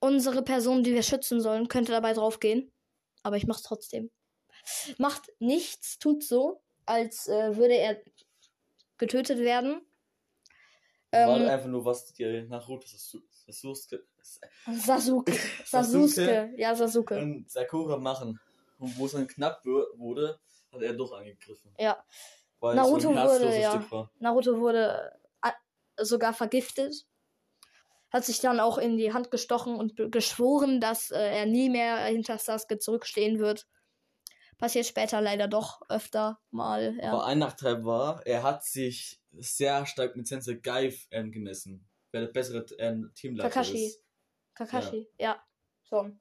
unsere 0.00 0.42
Person, 0.42 0.84
die 0.84 0.94
wir 0.94 1.02
schützen 1.02 1.40
sollen, 1.40 1.68
könnte 1.68 1.92
dabei 1.92 2.12
draufgehen. 2.12 2.72
Aber 3.22 3.36
ich 3.36 3.46
mach's 3.46 3.62
trotzdem 3.62 4.10
macht 4.98 5.30
nichts, 5.38 5.98
tut 5.98 6.22
so, 6.22 6.60
als 6.86 7.28
äh, 7.28 7.56
würde 7.56 7.74
er 7.74 8.00
getötet 8.98 9.38
werden. 9.40 9.80
war 11.10 11.36
Ähm, 11.40 11.48
einfach 11.48 11.68
nur 11.68 11.84
was 11.84 12.12
Naruto 12.18 12.86
Sasu- 12.86 13.22
Sasuke, 13.46 14.04
Sasuke. 14.22 15.32
Sasuke. 15.64 16.08
Sasuke. 16.10 16.54
Ja, 16.56 16.74
Sasuke. 16.74 17.18
und 17.18 17.50
Sakura 17.50 17.96
machen. 17.98 18.38
Und 18.82 18.98
wo 18.98 19.06
es 19.06 19.12
dann 19.12 19.26
knapp 19.28 19.64
wur- 19.64 19.86
wurde, 19.96 20.40
hat 20.72 20.82
er 20.82 20.92
doch 20.94 21.12
angegriffen. 21.12 21.72
Ja. 21.78 22.04
Weil 22.58 22.74
Naruto 22.76 22.96
es 22.96 23.02
so 23.02 23.10
wurde, 23.44 23.60
ja. 23.60 23.90
War. 23.90 24.10
Naruto 24.18 24.58
wurde 24.58 25.12
äh, 25.42 25.50
sogar 26.04 26.32
vergiftet. 26.34 27.06
Hat 28.10 28.24
sich 28.24 28.40
dann 28.40 28.60
auch 28.60 28.78
in 28.78 28.96
die 28.96 29.12
Hand 29.12 29.30
gestochen 29.30 29.76
und 29.76 29.94
geschworen, 30.12 30.80
dass 30.80 31.10
äh, 31.10 31.18
er 31.38 31.46
nie 31.46 31.70
mehr 31.70 31.96
hinter 32.06 32.38
Sasuke 32.38 32.78
zurückstehen 32.78 33.38
wird. 33.38 33.66
Passiert 34.58 34.86
später 34.86 35.20
leider 35.20 35.48
doch 35.48 35.80
öfter 35.88 36.38
mal. 36.50 36.90
Aber 36.98 37.02
Ja. 37.18 37.24
ein 37.24 37.38
Nachteil 37.38 37.84
war, 37.84 38.24
er 38.26 38.42
hat 38.42 38.64
sich 38.64 39.20
sehr 39.32 39.86
stark 39.86 40.14
mit 40.16 40.26
Sensei 40.26 40.54
Guy 40.54 40.96
ähm, 41.10 41.32
gemessen. 41.32 41.88
Wer 42.10 42.22
der 42.22 42.28
bessere 42.32 42.66
ähm, 42.78 43.10
Teamleiter 43.14 43.48
Kakashi. 43.48 43.86
ist. 43.86 44.04
Kakashi, 44.54 45.08
ja. 45.18 45.42
Schon. 45.84 46.20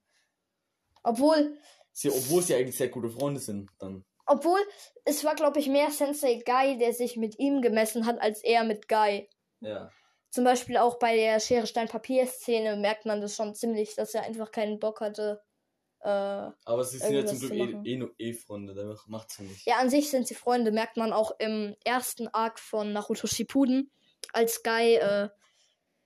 Obwohl, 1.03 1.57
Sie, 1.93 2.09
obwohl 2.09 2.41
sie 2.41 2.55
eigentlich 2.55 2.77
sehr 2.77 2.89
gute 2.89 3.09
Freunde 3.09 3.39
sind, 3.39 3.69
dann. 3.79 4.03
Obwohl, 4.25 4.59
es 5.03 5.23
war, 5.23 5.35
glaube 5.35 5.59
ich, 5.59 5.67
mehr 5.67 5.91
Sensei 5.91 6.41
Guy, 6.45 6.77
der 6.77 6.93
sich 6.93 7.17
mit 7.17 7.37
ihm 7.39 7.61
gemessen 7.61 8.05
hat, 8.05 8.21
als 8.21 8.43
er 8.43 8.63
mit 8.63 8.87
Guy. 8.87 9.29
Ja. 9.59 9.91
Zum 10.29 10.45
Beispiel 10.45 10.77
auch 10.77 10.97
bei 10.99 11.15
der 11.17 11.39
Schere 11.41 11.67
Stein 11.67 11.89
Papier 11.89 12.25
Szene 12.25 12.77
merkt 12.77 13.05
man 13.05 13.19
das 13.19 13.35
schon 13.35 13.53
ziemlich, 13.53 13.95
dass 13.95 14.13
er 14.13 14.23
einfach 14.23 14.51
keinen 14.51 14.79
Bock 14.79 15.01
hatte. 15.01 15.41
Äh, 15.99 16.07
Aber 16.07 16.83
sie 16.83 16.97
sind 16.97 17.13
ja 17.13 17.25
zum 17.25 17.37
zu 17.37 17.49
Glück 17.49 17.59
machen. 17.73 17.85
eh, 17.85 17.91
eh 17.91 17.97
nur 17.97 18.11
E-Freunde, 18.17 18.73
da 18.73 18.95
macht's 19.07 19.37
ja 19.37 19.43
nicht. 19.43 19.65
ja, 19.67 19.75
an 19.77 19.89
sich 19.89 20.09
sind 20.09 20.27
sie 20.27 20.33
Freunde, 20.33 20.71
merkt 20.71 20.97
man 20.97 21.13
auch 21.13 21.31
im 21.39 21.75
ersten 21.83 22.27
Arc 22.29 22.59
von 22.59 22.93
Naruto 22.93 23.27
Shippuden, 23.27 23.91
als 24.33 24.63
Guy 24.63 24.95
äh, 24.95 25.29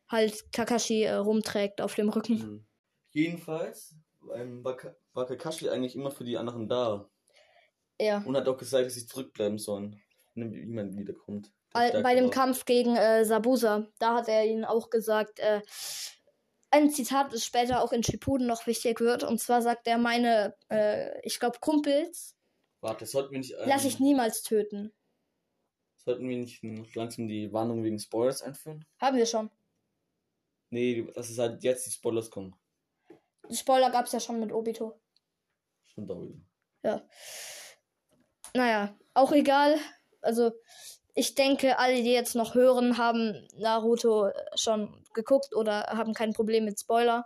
halt 0.10 0.52
Kakashi 0.52 1.04
äh, 1.04 1.14
rumträgt 1.14 1.80
auf 1.80 1.96
dem 1.96 2.10
Rücken. 2.10 2.34
Mhm. 2.34 2.68
Jedenfalls 3.12 3.96
ähm, 4.34 4.64
war, 4.64 4.78
Ka- 4.78 4.96
war 5.14 5.26
Kakashi 5.26 5.70
eigentlich 5.70 5.96
immer 5.96 6.12
für 6.12 6.24
die 6.24 6.38
anderen 6.38 6.68
da. 6.68 7.10
Ja. 8.00 8.24
Und 8.26 8.36
hat 8.36 8.48
auch 8.48 8.58
gesagt, 8.58 8.86
dass 8.86 8.94
sie 8.96 9.08
zurückbleiben 9.08 9.58
sollen. 9.58 10.02
Wenn 10.34 10.52
jemand 10.52 10.98
wiederkommt. 10.98 11.52
der 11.74 11.82
Al- 11.96 12.04
bei 12.04 12.16
dem 12.16 12.26
war. 12.26 12.32
Kampf 12.32 12.66
gegen 12.66 12.96
äh, 12.96 13.24
Sabusa, 13.24 13.88
da 14.00 14.16
hat 14.16 14.28
er 14.28 14.46
ihnen 14.46 14.66
auch 14.66 14.90
gesagt, 14.90 15.40
äh, 15.40 15.62
ein 16.72 16.90
Zitat, 16.92 17.32
das 17.32 17.46
später 17.46 17.82
auch 17.82 17.94
in 17.94 18.04
Shippuden 18.04 18.48
noch 18.48 18.68
wichtig 18.68 19.00
wird. 19.00 19.24
Und 19.24 19.40
zwar 19.40 19.62
sagt 19.62 19.88
er, 19.88 19.98
meine, 19.98 20.56
äh, 20.70 21.20
ich 21.26 21.40
glaube, 21.40 21.60
Kumpels 21.62 22.36
Warte, 22.82 23.06
sollten 23.06 23.32
wir 23.32 23.40
nicht. 23.40 23.54
Ähm, 23.58 23.70
lasse 23.70 23.88
ich 23.88 24.00
niemals 24.00 24.44
töten. 24.44 24.94
Sollten 26.04 26.28
wir 26.30 26.38
nicht 26.38 26.64
noch 26.64 26.94
langsam 26.94 27.28
die 27.28 27.52
Warnung 27.54 27.84
wegen 27.84 27.98
Spoilers 27.98 28.42
einführen? 28.44 28.86
Haben 29.00 29.18
wir 29.18 29.26
schon. 29.26 29.50
Nee, 30.70 31.08
dass 31.16 31.30
es 31.30 31.38
halt 31.40 31.64
jetzt 31.64 31.88
die 31.88 31.92
Spoilers 31.92 32.30
kommen. 32.30 32.56
Spoiler 33.52 33.90
gab 33.90 34.06
es 34.06 34.12
ja 34.12 34.20
schon 34.20 34.40
mit 34.40 34.52
Obito. 34.52 35.00
Stimmt 35.86 36.12
auch 36.12 36.22
wieder. 36.22 36.40
Ja. 36.84 37.02
Naja, 38.54 38.96
auch 39.14 39.32
egal. 39.32 39.78
Also, 40.22 40.52
ich 41.14 41.36
denke, 41.36 41.80
alle, 41.80 42.04
die 42.04 42.12
jetzt 42.12 42.36
noch 42.36 42.56
hören, 42.56 42.98
haben 42.98 43.48
Naruto 43.58 44.30
schon 44.56 45.04
geguckt 45.14 45.56
oder 45.56 45.84
haben 45.88 46.14
kein 46.14 46.34
Problem 46.34 46.66
mit 46.66 46.80
Spoiler. 46.80 47.26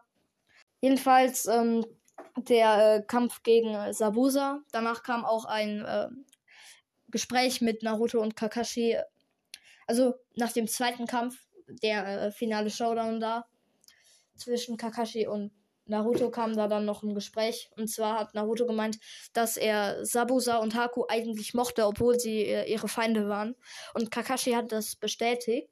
Jedenfalls 0.81 1.45
ähm, 1.47 1.85
der 2.37 2.95
äh, 2.95 3.03
Kampf 3.03 3.43
gegen 3.43 3.73
äh, 3.73 3.93
Sabusa. 3.93 4.61
Danach 4.71 5.03
kam 5.03 5.25
auch 5.25 5.45
ein 5.45 5.83
äh, 5.85 6.07
Gespräch 7.09 7.61
mit 7.61 7.83
Naruto 7.83 8.21
und 8.21 8.35
Kakashi. 8.35 8.97
Also 9.87 10.15
nach 10.35 10.51
dem 10.51 10.67
zweiten 10.67 11.07
Kampf, 11.07 11.37
der 11.67 12.21
äh, 12.21 12.31
finale 12.31 12.69
Showdown 12.69 13.19
da 13.19 13.45
zwischen 14.35 14.77
Kakashi 14.77 15.27
und 15.27 15.51
Naruto 15.89 16.29
kam 16.29 16.55
da 16.55 16.67
dann 16.67 16.85
noch 16.85 17.03
ein 17.03 17.15
Gespräch. 17.15 17.69
Und 17.75 17.89
zwar 17.89 18.19
hat 18.19 18.33
Naruto 18.35 18.65
gemeint, 18.65 18.99
dass 19.33 19.57
er 19.57 20.05
Sabusa 20.05 20.57
und 20.57 20.75
Haku 20.75 21.05
eigentlich 21.09 21.53
mochte, 21.53 21.85
obwohl 21.85 22.19
sie 22.19 22.43
äh, 22.43 22.71
ihre 22.71 22.87
Feinde 22.87 23.27
waren. 23.27 23.55
Und 23.93 24.11
Kakashi 24.11 24.51
hat 24.51 24.71
das 24.71 24.95
bestätigt. 24.95 25.69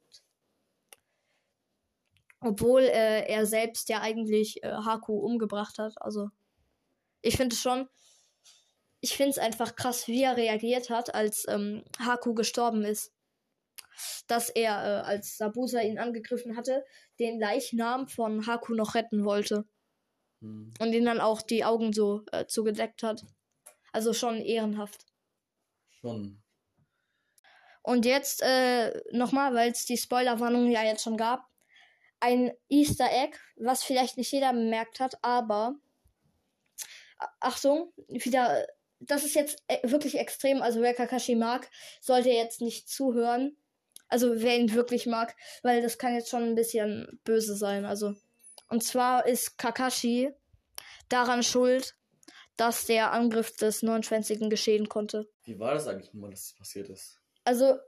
Obwohl 2.40 2.82
äh, 2.82 3.26
er 3.28 3.46
selbst 3.46 3.88
ja 3.88 4.00
eigentlich 4.00 4.62
äh, 4.62 4.72
Haku 4.72 5.18
umgebracht 5.18 5.78
hat. 5.78 5.94
Also, 6.00 6.28
ich 7.22 7.36
finde 7.36 7.54
es 7.54 7.62
schon. 7.62 7.88
Ich 9.00 9.16
finde 9.16 9.30
es 9.30 9.38
einfach 9.38 9.76
krass, 9.76 10.08
wie 10.08 10.22
er 10.24 10.36
reagiert 10.36 10.90
hat, 10.90 11.14
als 11.14 11.46
ähm, 11.48 11.84
Haku 12.00 12.34
gestorben 12.34 12.84
ist. 12.84 13.12
Dass 14.26 14.50
er, 14.50 14.72
äh, 14.72 15.06
als 15.06 15.36
Sabusa 15.36 15.80
ihn 15.80 15.98
angegriffen 15.98 16.56
hatte, 16.56 16.84
den 17.18 17.40
Leichnam 17.40 18.08
von 18.08 18.46
Haku 18.46 18.74
noch 18.74 18.94
retten 18.94 19.24
wollte 19.24 19.64
Hm. 20.40 20.72
und 20.78 20.92
ihn 20.92 21.04
dann 21.04 21.20
auch 21.20 21.42
die 21.42 21.64
Augen 21.64 21.92
so 21.92 22.22
äh, 22.30 22.46
zugedeckt 22.46 23.02
hat. 23.02 23.24
Also 23.92 24.12
schon 24.12 24.36
ehrenhaft. 24.40 25.04
Schon. 26.00 26.42
Und 27.82 28.04
jetzt 28.04 28.42
äh, 28.42 29.02
nochmal, 29.12 29.54
weil 29.54 29.70
es 29.72 29.86
die 29.86 29.96
Spoilerwarnung 29.96 30.70
ja 30.70 30.84
jetzt 30.84 31.02
schon 31.02 31.16
gab, 31.16 31.48
ein 32.20 32.52
Easter 32.68 33.08
Egg, 33.10 33.38
was 33.56 33.82
vielleicht 33.82 34.16
nicht 34.16 34.30
jeder 34.30 34.52
bemerkt 34.52 35.00
hat, 35.00 35.14
aber 35.22 35.74
Achtung, 37.40 37.92
wieder, 38.08 38.66
das 39.00 39.24
ist 39.24 39.34
jetzt 39.34 39.62
äh, 39.68 39.78
wirklich 39.88 40.18
extrem. 40.18 40.62
Also 40.62 40.80
wer 40.82 40.94
Kakashi 40.94 41.34
mag, 41.34 41.68
sollte 42.00 42.30
jetzt 42.30 42.60
nicht 42.60 42.88
zuhören. 42.88 43.56
Also 44.08 44.40
wer 44.40 44.56
ihn 44.56 44.72
wirklich 44.72 45.06
mag, 45.06 45.34
weil 45.62 45.82
das 45.82 45.98
kann 45.98 46.14
jetzt 46.14 46.30
schon 46.30 46.42
ein 46.42 46.54
bisschen 46.54 47.20
böse 47.24 47.56
sein. 47.56 47.84
Also 47.84 48.14
und 48.68 48.82
zwar 48.82 49.26
ist 49.26 49.58
Kakashi 49.58 50.32
daran 51.08 51.42
schuld, 51.42 51.96
dass 52.56 52.86
der 52.86 53.12
Angriff 53.12 53.56
des 53.56 53.82
Neunschwänzigen 53.82 54.50
geschehen 54.50 54.88
konnte. 54.88 55.30
Wie 55.44 55.58
war 55.58 55.74
das 55.74 55.86
eigentlich 55.86 56.12
nochmal, 56.12 56.30
dass 56.30 56.48
das 56.48 56.58
passiert 56.58 56.88
ist? 56.88 57.20
Also, 57.44 57.78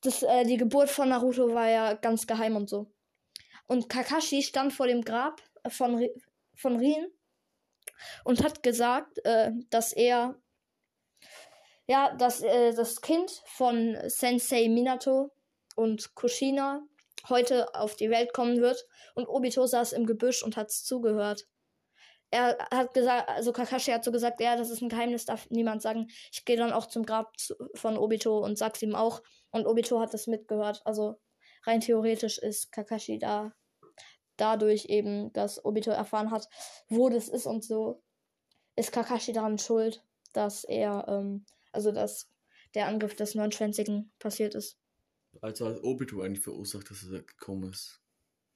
das, 0.00 0.22
äh, 0.22 0.44
die 0.44 0.56
Geburt 0.56 0.90
von 0.90 1.10
Naruto 1.10 1.54
war 1.54 1.68
ja 1.68 1.94
ganz 1.94 2.26
geheim 2.26 2.56
und 2.56 2.68
so. 2.68 2.90
Und 3.66 3.88
Kakashi 3.88 4.42
stand 4.42 4.72
vor 4.72 4.86
dem 4.86 5.02
Grab 5.02 5.42
von, 5.68 6.08
von 6.54 6.76
Rin 6.76 7.08
und 8.24 8.42
hat 8.42 8.62
gesagt, 8.62 9.24
äh, 9.24 9.52
dass 9.70 9.92
er, 9.92 10.36
ja, 11.86 12.14
dass 12.14 12.42
äh, 12.42 12.74
das 12.74 13.00
Kind 13.00 13.30
von 13.46 13.96
Sensei 14.06 14.68
Minato 14.68 15.32
und 15.74 16.14
Kushina 16.14 16.82
heute 17.28 17.74
auf 17.74 17.96
die 17.96 18.10
Welt 18.10 18.32
kommen 18.32 18.60
wird. 18.60 18.86
Und 19.14 19.28
Obito 19.28 19.66
saß 19.66 19.92
im 19.92 20.06
Gebüsch 20.06 20.42
und 20.42 20.56
hat's 20.56 20.84
zugehört. 20.84 21.46
er 22.30 22.58
hat 22.72 22.92
gesagt, 22.92 23.28
also 23.28 23.52
Kakashi 23.52 23.92
hat 23.92 24.04
so 24.04 24.12
gesagt, 24.12 24.40
ja, 24.40 24.56
das 24.56 24.70
ist 24.70 24.82
ein 24.82 24.88
Geheimnis, 24.88 25.26
darf 25.26 25.48
niemand 25.50 25.82
sagen. 25.82 26.08
Ich 26.32 26.44
gehe 26.44 26.56
dann 26.56 26.72
auch 26.72 26.86
zum 26.86 27.06
Grab 27.06 27.32
von 27.74 27.96
Obito 27.96 28.38
und 28.38 28.58
sag's 28.58 28.82
ihm 28.82 28.94
auch. 28.94 29.22
Und 29.50 29.66
Obito 29.66 30.00
hat 30.00 30.12
das 30.12 30.26
mitgehört. 30.26 30.82
Also 30.84 31.20
rein 31.64 31.80
theoretisch 31.80 32.38
ist 32.38 32.72
Kakashi 32.72 33.18
da 33.18 33.52
dadurch 34.36 34.86
eben, 34.86 35.32
dass 35.32 35.64
Obito 35.64 35.90
erfahren 35.90 36.30
hat, 36.30 36.48
wo 36.88 37.08
das 37.08 37.28
ist 37.28 37.46
und 37.46 37.64
so, 37.64 38.02
ist 38.76 38.92
Kakashi 38.92 39.32
daran 39.32 39.58
schuld, 39.58 40.04
dass 40.32 40.64
er, 40.64 41.06
ähm, 41.08 41.46
also 41.72 41.92
dass 41.92 42.30
der 42.74 42.86
Angriff 42.88 43.16
des 43.16 43.34
Neunschwänzigen 43.34 44.12
passiert 44.18 44.54
ist. 44.54 44.78
Also 45.40 45.68
hat 45.68 45.82
Obito 45.82 46.22
eigentlich 46.22 46.44
verursacht, 46.44 46.90
dass 46.90 47.04
er 47.04 47.22
gekommen 47.22 47.70
ist. 47.70 48.00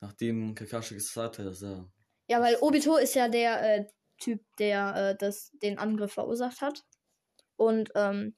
Nachdem 0.01 0.55
Kakashi 0.55 0.95
gesagt 0.95 1.39
hat, 1.39 1.47
dass 1.47 1.63
er. 1.63 1.91
Ja, 2.29 2.41
weil 2.41 2.57
Obito 2.61 2.97
ist 2.97 3.15
ja 3.15 3.29
der 3.29 3.63
äh, 3.63 3.87
Typ, 4.19 4.41
der 4.59 4.95
äh, 4.97 5.17
das, 5.17 5.51
den 5.63 5.79
Angriff 5.79 6.13
verursacht 6.13 6.61
hat. 6.61 6.85
Und 7.57 7.91
ähm, 7.95 8.35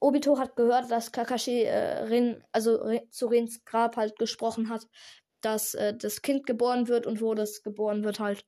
Obito 0.00 0.38
hat 0.38 0.56
gehört, 0.56 0.90
dass 0.90 1.12
Kakashi 1.12 1.62
äh, 1.62 2.04
Rin, 2.04 2.44
also 2.52 2.76
Rin, 2.76 3.10
zu 3.10 3.26
Rins 3.26 3.64
Grab 3.64 3.96
halt 3.96 4.18
gesprochen 4.18 4.68
hat, 4.68 4.86
dass 5.40 5.74
äh, 5.74 5.96
das 5.96 6.22
Kind 6.22 6.46
geboren 6.46 6.88
wird 6.88 7.06
und 7.06 7.20
wo 7.20 7.34
das 7.34 7.62
geboren 7.62 8.04
wird 8.04 8.20
halt. 8.20 8.44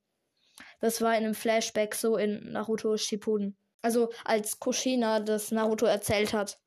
Das 0.81 1.01
war 1.01 1.17
in 1.17 1.25
einem 1.25 1.35
Flashback 1.35 1.95
so 1.95 2.17
in 2.17 2.53
Naruto 2.53 2.97
Shippuden. 2.97 3.57
Also 3.81 4.11
als 4.25 4.59
Kushina 4.59 5.21
das 5.21 5.51
Naruto 5.53 5.87
erzählt 5.87 6.33
hat. 6.33 6.59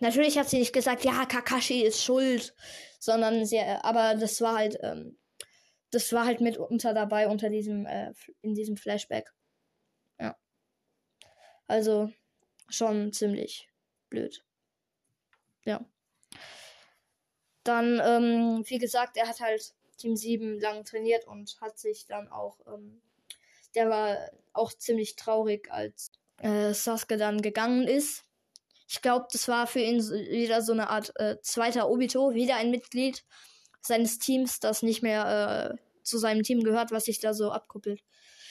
Natürlich 0.00 0.38
hat 0.38 0.48
sie 0.48 0.58
nicht 0.58 0.72
gesagt, 0.72 1.04
ja, 1.04 1.24
Kakashi 1.24 1.82
ist 1.82 2.02
schuld, 2.02 2.54
sondern 2.98 3.46
sie, 3.46 3.60
aber 3.60 4.14
das 4.14 4.40
war 4.40 4.56
halt, 4.56 4.78
ähm, 4.82 5.18
das 5.90 6.12
war 6.12 6.26
halt 6.26 6.40
mitunter 6.40 6.92
dabei 6.92 7.28
unter 7.28 7.48
diesem, 7.48 7.86
äh, 7.86 8.12
in 8.42 8.54
diesem 8.54 8.76
Flashback. 8.76 9.32
Ja. 10.18 10.36
Also 11.66 12.12
schon 12.68 13.12
ziemlich 13.12 13.70
blöd. 14.10 14.44
Ja. 15.64 15.84
Dann, 17.64 18.00
ähm, 18.04 18.64
wie 18.66 18.78
gesagt, 18.78 19.16
er 19.16 19.28
hat 19.28 19.40
halt 19.40 19.74
Team 19.96 20.16
7 20.16 20.60
lang 20.60 20.84
trainiert 20.84 21.26
und 21.26 21.60
hat 21.60 21.78
sich 21.78 22.06
dann 22.06 22.28
auch, 22.28 22.58
ähm, 22.66 23.00
der 23.74 23.88
war 23.88 24.30
auch 24.52 24.72
ziemlich 24.72 25.16
traurig, 25.16 25.70
als 25.70 26.12
äh, 26.38 26.72
Sasuke 26.72 27.16
dann 27.16 27.42
gegangen 27.42 27.88
ist. 27.88 28.25
Ich 28.88 29.02
glaube, 29.02 29.26
das 29.32 29.48
war 29.48 29.66
für 29.66 29.80
ihn 29.80 29.98
wieder 29.98 30.62
so 30.62 30.72
eine 30.72 30.90
Art 30.90 31.12
äh, 31.16 31.36
zweiter 31.42 31.90
Obito, 31.90 32.34
wieder 32.34 32.56
ein 32.56 32.70
Mitglied 32.70 33.24
seines 33.80 34.18
Teams, 34.18 34.60
das 34.60 34.82
nicht 34.82 35.02
mehr 35.02 35.74
äh, 35.74 36.02
zu 36.02 36.18
seinem 36.18 36.42
Team 36.42 36.62
gehört, 36.62 36.92
was 36.92 37.04
sich 37.04 37.20
da 37.20 37.34
so 37.34 37.50
abkuppelt. 37.50 38.02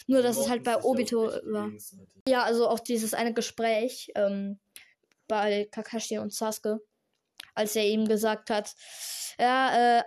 Nur, 0.08 0.22
dass 0.22 0.38
es 0.38 0.50
halt 0.50 0.64
bei 0.64 0.84
Obito 0.84 1.32
war. 1.46 1.72
Ja, 2.28 2.44
also 2.44 2.68
auch 2.68 2.80
dieses 2.80 3.14
eine 3.14 3.34
Gespräch 3.34 4.12
ähm, 4.16 4.60
bei 5.28 5.68
Kakashi 5.72 6.20
und 6.20 6.34
Sasuke, 6.34 6.80
als 7.56 7.76
er 7.76 7.86
ihm 7.86 8.08
gesagt 8.08 8.50
hat, 8.50 8.76
ja, 9.40 10.00
äh, 10.00 10.04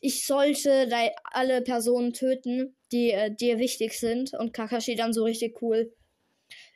ich 0.00 0.24
sollte 0.24 0.88
alle 1.24 1.62
Personen 1.62 2.12
töten, 2.12 2.76
die 2.92 3.10
äh, 3.10 3.34
dir 3.34 3.58
wichtig 3.58 3.98
sind. 3.98 4.32
Und 4.32 4.52
Kakashi 4.52 4.94
dann 4.94 5.12
so 5.12 5.24
richtig 5.24 5.60
cool. 5.62 5.92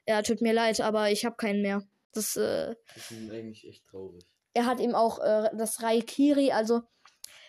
Ja, 0.06 0.22
tut 0.22 0.40
mir 0.40 0.52
leid, 0.52 0.80
aber 0.80 1.10
ich 1.10 1.24
habe 1.24 1.36
keinen 1.36 1.62
mehr. 1.62 1.86
Das, 2.12 2.36
äh, 2.36 2.74
das 2.94 3.10
ist 3.10 3.30
eigentlich 3.30 3.66
echt 3.66 3.86
traurig. 3.86 4.24
Er 4.54 4.66
hat 4.66 4.80
ihm 4.80 4.94
auch 4.94 5.18
äh, 5.20 5.50
das 5.56 5.82
Raikiri, 5.82 6.52
also 6.52 6.82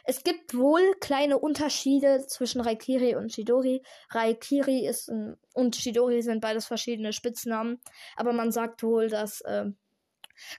es 0.04 0.24
gibt 0.24 0.56
wohl 0.56 0.95
kleine 1.00 1.38
Unterschiede 1.38 2.26
zwischen 2.28 2.62
Raikiri 2.62 3.15
und 3.15 3.32
Shidori. 3.32 3.84
Raikiri 4.12 4.88
ist 4.88 5.10
ein, 5.10 5.38
und 5.54 5.76
Shidori 5.76 6.22
sind 6.22 6.41
beides 6.41 6.65
verschiedene 6.65 7.13
Spitznamen, 7.13 7.80
aber 8.15 8.34
man 8.34 8.52
sagt 8.52 8.82
wohl, 8.84 9.08
dass 9.08 9.41
äh, 9.41 9.65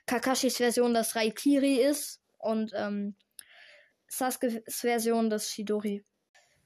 Kakashis 0.05 0.57
Version 0.57 0.93
das 0.93 1.15
Raikiri 1.15 1.81
ist 1.81 2.21
und 2.37 2.71
ähm, 2.75 3.15
Sasuke's 4.07 4.81
Version 4.81 5.29
das 5.29 5.49
Shidori. 5.49 6.05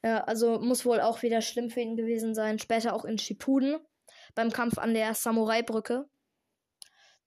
Ja, 0.04 0.24
also 0.26 0.60
muss 0.60 0.86
wohl 0.86 1.02
auch 1.02 1.24
wieder 1.24 1.41
schlimm 1.41 1.69
für 1.69 1.82
ihn 1.82 1.95
gewesen 1.95 2.36
sein. 2.36 2.60
Später 2.60 2.93
auch 2.93 3.06
in 3.06 3.17
Shippuden 3.17 3.78
beim 4.36 4.52
Kampf 4.52 4.78
an 4.78 4.93
der 4.93 5.13
Samurai-Brücke. 5.15 6.08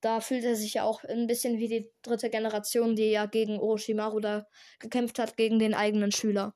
Da 0.00 0.20
fühlt 0.20 0.44
er 0.44 0.54
sich 0.54 0.74
ja 0.74 0.84
auch 0.84 1.02
ein 1.04 1.26
bisschen 1.26 1.58
wie 1.58 1.68
die 1.68 1.90
dritte 2.02 2.30
Generation, 2.30 2.94
die 2.94 3.10
ja 3.10 3.26
gegen 3.26 3.58
Orochimaru 3.58 4.20
da 4.20 4.46
gekämpft 4.78 5.18
hat, 5.18 5.36
gegen 5.36 5.58
den 5.58 5.74
eigenen 5.74 6.12
Schüler. 6.12 6.54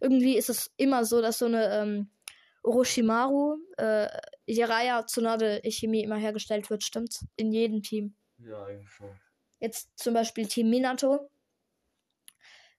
Irgendwie 0.00 0.36
ist 0.36 0.50
es 0.50 0.72
immer 0.76 1.04
so, 1.04 1.22
dass 1.22 1.38
so 1.38 1.46
eine 1.46 1.72
ähm, 1.72 2.10
Orochimaru, 2.64 3.58
äh, 3.76 4.08
Jiraiya, 4.46 5.06
Tsunade, 5.06 5.60
Chemie 5.70 6.02
immer 6.02 6.16
hergestellt 6.16 6.68
wird, 6.68 6.82
stimmt's? 6.82 7.24
In 7.36 7.52
jedem 7.52 7.82
Team. 7.82 8.16
Ja, 8.38 8.64
eigentlich 8.64 8.90
schon. 8.90 9.16
Jetzt 9.60 9.96
zum 9.96 10.14
Beispiel 10.14 10.46
Team 10.46 10.70
Minato. 10.70 11.30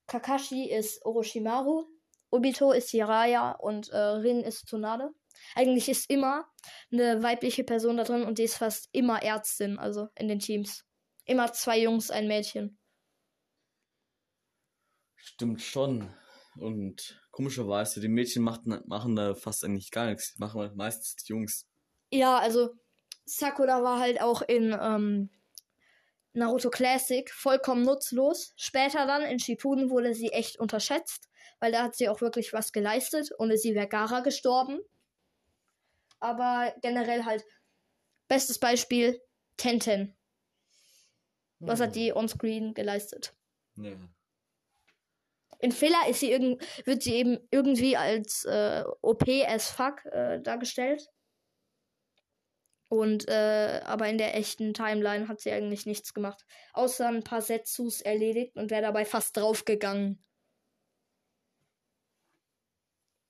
Kakashi 0.06 0.70
ist 0.70 1.06
Orochimaru, 1.06 1.86
Obito 2.30 2.72
ist 2.72 2.92
Jiraiya 2.92 3.52
und 3.52 3.90
äh, 3.90 3.98
Rin 3.98 4.42
ist 4.42 4.68
Tsunade. 4.68 5.12
Eigentlich 5.56 5.90
ist 5.90 6.10
immer 6.10 6.46
eine 6.92 7.24
weibliche 7.24 7.64
Person 7.64 7.98
da 7.98 8.04
drin 8.04 8.24
und 8.24 8.38
die 8.38 8.44
ist 8.44 8.58
fast 8.58 8.90
immer 8.92 9.22
Ärztin, 9.24 9.80
also 9.80 10.10
in 10.16 10.28
den 10.28 10.40
Teams. 10.40 10.86
Immer 11.26 11.52
zwei 11.54 11.80
Jungs, 11.80 12.12
ein 12.12 12.28
Mädchen. 12.28 12.78
Stimmt 15.16 15.62
schon. 15.62 16.14
Und 16.60 17.22
komischerweise, 17.32 18.00
die 18.00 18.08
Mädchen 18.08 18.44
machen, 18.44 18.82
machen 18.86 19.16
da 19.16 19.36
fast 19.36 19.64
eigentlich 19.64 19.92
gar 19.92 20.08
nichts. 20.08 20.34
Die 20.34 20.40
machen 20.40 20.72
meistens 20.76 21.16
die 21.18 21.34
Jungs. 21.34 21.68
Ja, 22.12 22.38
also 22.38 22.70
Sakura 23.26 23.84
war 23.84 24.00
halt 24.00 24.22
auch 24.22 24.42
in 24.42 24.76
ähm, 24.80 25.30
Naruto 26.34 26.70
Classic 26.70 27.30
vollkommen 27.32 27.84
nutzlos. 27.84 28.54
Später 28.56 29.06
dann 29.06 29.24
in 29.24 29.40
Shippuden 29.40 29.90
wurde 29.90 30.14
sie 30.14 30.30
echt 30.30 30.60
unterschätzt, 30.60 31.30
weil 31.60 31.72
da 31.72 31.84
hat 31.84 31.96
sie 31.96 32.10
auch 32.10 32.22
wirklich 32.22 32.54
was 32.54 32.72
geleistet. 32.72 33.32
Ohne 33.38 33.58
sie 33.58 33.76
wäre 33.76 33.88
Gara 33.88 34.22
gestorben. 34.22 34.80
Aber 36.20 36.74
generell 36.82 37.26
halt 37.26 37.44
bestes 38.28 38.60
Beispiel 38.60 39.22
Tenten. 39.58 40.18
Was 41.60 41.80
hat 41.80 41.96
die 41.96 42.14
onscreen 42.14 42.74
geleistet? 42.74 43.36
Ja. 43.78 43.98
In 45.60 45.72
Filler 45.72 46.08
ist 46.08 46.20
sie 46.20 46.32
irgend, 46.32 46.62
wird 46.86 47.02
sie 47.02 47.16
eben 47.16 47.40
irgendwie 47.50 47.98
als 47.98 48.46
äh, 48.46 48.84
OP 49.02 49.28
as 49.28 49.72
fuck 49.72 50.06
äh, 50.06 50.40
dargestellt. 50.40 51.08
Und 52.90 53.28
äh, 53.28 53.82
aber 53.84 54.08
in 54.08 54.18
der 54.18 54.36
echten 54.36 54.74
Timeline 54.74 55.28
hat 55.28 55.42
sie 55.42 55.52
eigentlich 55.52 55.86
nichts 55.86 56.14
gemacht. 56.14 56.46
Außer 56.74 57.08
ein 57.08 57.24
paar 57.24 57.42
Setsus 57.42 58.02
erledigt 58.02 58.56
und 58.56 58.72
wäre 58.72 58.84
dabei 58.84 59.04
fast 59.04 59.36
draufgegangen. 59.36 60.24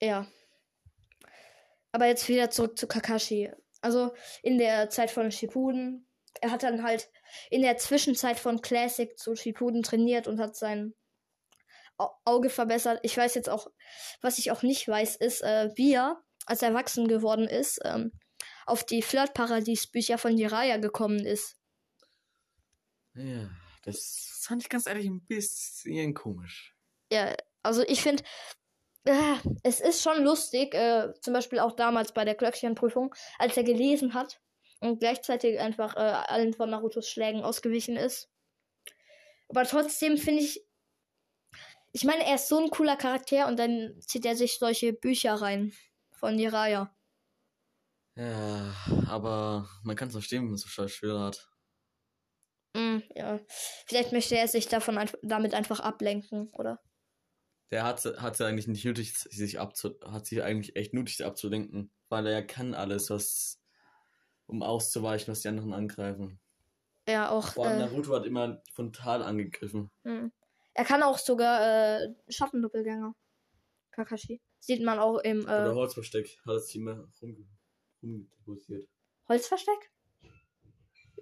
Ja. 0.02 0.28
Aber 1.98 2.06
jetzt 2.06 2.30
wieder 2.30 2.52
zurück 2.52 2.78
zu 2.78 2.86
Kakashi. 2.86 3.52
Also 3.82 4.14
in 4.44 4.60
der 4.60 4.92
Zeit 4.92 5.10
von 5.10 5.32
Shippuden. 5.32 6.08
Er 6.42 6.52
hat 6.52 6.62
dann 6.62 6.84
halt 6.84 7.10
in 7.50 7.64
der 7.64 7.78
Zwischenzeit 7.78 8.38
von 8.38 8.62
Classic 8.62 9.18
zu 9.18 9.36
Shippuden 9.36 9.82
trainiert 9.82 10.28
und 10.28 10.40
hat 10.40 10.56
sein 10.56 10.94
Auge 11.98 12.52
verbessert. 12.52 13.00
Ich 13.02 13.18
weiß 13.18 13.34
jetzt 13.34 13.50
auch, 13.50 13.72
was 14.22 14.38
ich 14.38 14.52
auch 14.52 14.62
nicht 14.62 14.88
weiß, 14.88 15.16
ist, 15.16 15.42
äh, 15.42 15.72
wie 15.74 15.96
er, 15.96 16.22
als 16.46 16.62
er 16.62 16.68
erwachsen 16.68 17.08
geworden 17.08 17.48
ist, 17.48 17.80
ähm, 17.84 18.12
auf 18.68 18.84
die 18.84 19.02
Flirtparadies-Bücher 19.02 20.20
von 20.20 20.38
Jiraiya 20.38 20.78
gekommen 20.78 21.26
ist. 21.26 21.56
Ja, 23.16 23.50
das 23.82 24.44
fand 24.44 24.62
ich 24.62 24.70
ganz 24.70 24.86
ehrlich 24.86 25.08
ein 25.08 25.26
bisschen 25.26 26.14
komisch. 26.14 26.76
Ja, 27.12 27.36
also 27.64 27.82
ich 27.88 28.04
finde, 28.04 28.24
äh, 29.08 29.36
es 29.64 29.80
ist 29.80 30.04
schon 30.04 30.24
lustig, 30.24 30.74
äh, 30.74 31.14
zum 31.22 31.34
Beispiel 31.34 31.60
auch 31.60 31.72
damals 31.74 32.12
bei 32.12 32.26
der 32.26 32.36
Glöckchenprüfung, 32.36 33.14
als 33.40 33.58
er 33.58 33.64
gelesen 33.64 34.14
hat 34.14 34.40
und 34.80 35.00
gleichzeitig 35.00 35.60
einfach 35.60 35.96
äh, 35.96 36.00
allen 36.00 36.54
von 36.54 36.70
Narutos 36.70 37.08
Schlägen 37.10 37.44
ausgewichen 37.44 37.96
ist. 37.96 38.30
Aber 39.50 39.64
trotzdem 39.64 40.18
finde 40.18 40.44
ich, 40.44 40.66
ich 41.94 42.04
meine, 42.04 42.26
er 42.26 42.36
ist 42.36 42.50
so 42.50 42.60
ein 42.60 42.70
cooler 42.70 42.98
Charakter 42.98 43.48
und 43.48 43.58
dann 43.58 43.96
zieht 44.02 44.26
er 44.26 44.36
sich 44.36 44.60
solche 44.60 44.94
Bücher 44.94 45.36
rein 45.36 45.74
von 46.12 46.38
Jiraiya. 46.38 46.94
Ja, 48.16 48.74
aber 49.08 49.70
man 49.84 49.96
kann 49.96 50.10
es 50.10 50.14
verstehen, 50.16 50.44
wenn 50.44 50.50
man 50.50 50.58
so 50.58 50.88
schwer 50.88 51.20
hat. 51.20 51.50
Mm, 52.74 53.00
ja. 53.16 53.40
Vielleicht 53.86 54.12
möchte 54.12 54.38
er 54.38 54.48
sich 54.48 54.68
davon 54.68 54.98
ein 54.98 55.10
damit 55.22 55.54
einfach 55.54 55.80
ablenken, 55.80 56.50
oder? 56.54 56.80
Der 57.72 57.84
hat 57.84 58.04
hat 58.06 58.40
eigentlich 58.42 58.68
nicht 58.68 58.86
nötig, 58.86 59.14
sich 59.18 59.60
abzu 59.60 59.96
hat 60.06 60.26
sich 60.26 60.42
eigentlich 60.42 60.76
echt 60.76 60.94
nötig 60.94 61.26
abzulenken, 61.26 61.92
weil 62.10 62.26
er 62.28 62.42
kann 62.46 62.74
alles, 62.74 63.10
was 63.10 63.62
um 64.46 64.64
auszuweichen, 64.64 65.30
was 65.32 65.42
die 65.42 65.50
anderen 65.50 65.74
angreifen. 65.74 66.40
Ja, 67.08 67.30
auch. 67.30 67.54
Vor 67.54 67.66
allem 67.68 67.82
äh, 67.82 67.86
Naruto 67.86 68.14
hat 68.16 68.26
immer 68.26 68.62
frontal 68.74 69.22
angegriffen. 69.24 69.90
mm. 70.04 70.28
Er 70.74 70.86
kann 70.86 71.02
auch 71.04 71.18
sogar 71.18 72.02
äh, 72.02 72.14
Schattendoppelgänger. 72.30 73.14
Kakashi. 73.92 74.42
Sieht 74.60 74.84
man 74.84 75.00
auch 75.00 75.18
im 75.20 75.42
Oder 75.44 75.72
äh, 75.72 75.74
Holzversteck 75.74 76.38
hat 76.46 76.56
das 76.56 76.68
Team 76.68 76.88
rum, 76.88 77.50
rumdeposiert. 78.04 78.88
Holzversteck. 79.28 79.92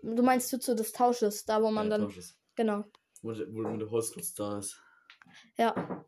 Du 0.04 0.22
meinst 0.24 0.52
du 0.54 0.60
zu 0.60 0.76
des 0.76 0.92
Tausches, 0.92 1.46
da 1.46 1.62
wo 1.64 1.72
man 1.72 1.86
Ja, 1.90 1.98
dann. 1.98 2.02
Tausches. 2.08 2.38
Genau. 2.56 2.84
Wo, 3.22 3.32
der- 3.32 3.48
wo 3.54 3.64
der 3.78 3.90
Holzklotz 3.90 4.34
da 4.34 4.60
ist. 4.60 4.80
Ja. 5.58 6.06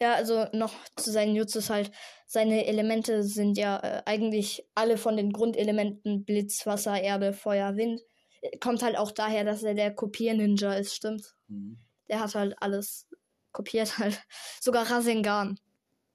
Ja, 0.00 0.14
also 0.14 0.46
noch 0.52 0.74
zu 0.96 1.10
seinen 1.10 1.34
Jutsus 1.34 1.70
halt. 1.70 1.90
Seine 2.26 2.66
Elemente 2.66 3.22
sind 3.22 3.56
ja 3.56 3.78
äh, 3.78 4.02
eigentlich 4.04 4.68
alle 4.74 4.98
von 4.98 5.16
den 5.16 5.32
Grundelementen 5.32 6.24
Blitz, 6.24 6.66
Wasser, 6.66 7.00
Erde, 7.00 7.32
Feuer, 7.32 7.76
Wind. 7.76 8.02
Äh, 8.42 8.58
Kommt 8.58 8.82
halt 8.82 8.96
auch 8.96 9.10
daher, 9.10 9.44
dass 9.44 9.62
er 9.62 9.74
der 9.74 9.94
Kopier-Ninja 9.94 10.74
ist, 10.74 10.94
stimmt. 10.94 11.34
Mhm. 11.48 11.78
Der 12.08 12.20
hat 12.20 12.34
halt 12.34 12.54
alles 12.60 13.08
kopiert 13.52 13.98
halt. 13.98 14.22
Sogar 14.60 14.90
Rasengan. 14.90 15.58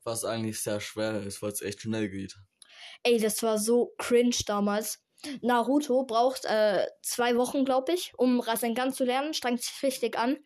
Was 0.04 0.26
eigentlich 0.26 0.62
sehr 0.62 0.80
schwer 0.80 1.22
ist, 1.24 1.42
weil 1.42 1.52
es 1.52 1.62
echt 1.62 1.82
schnell 1.82 2.10
geht. 2.10 2.36
Ey, 3.04 3.20
das 3.20 3.42
war 3.42 3.58
so 3.58 3.94
cringe 3.98 4.36
damals. 4.46 5.04
Naruto 5.42 6.04
braucht 6.04 6.46
äh, 6.46 6.88
zwei 7.04 7.36
Wochen, 7.36 7.66
glaube 7.66 7.94
ich, 7.94 8.14
um 8.18 8.40
Rasengan 8.40 8.94
zu 8.94 9.06
lernen. 9.06 9.34
Strengt 9.34 9.62
sich 9.62 9.84
richtig 9.84 10.18
an. 10.18 10.38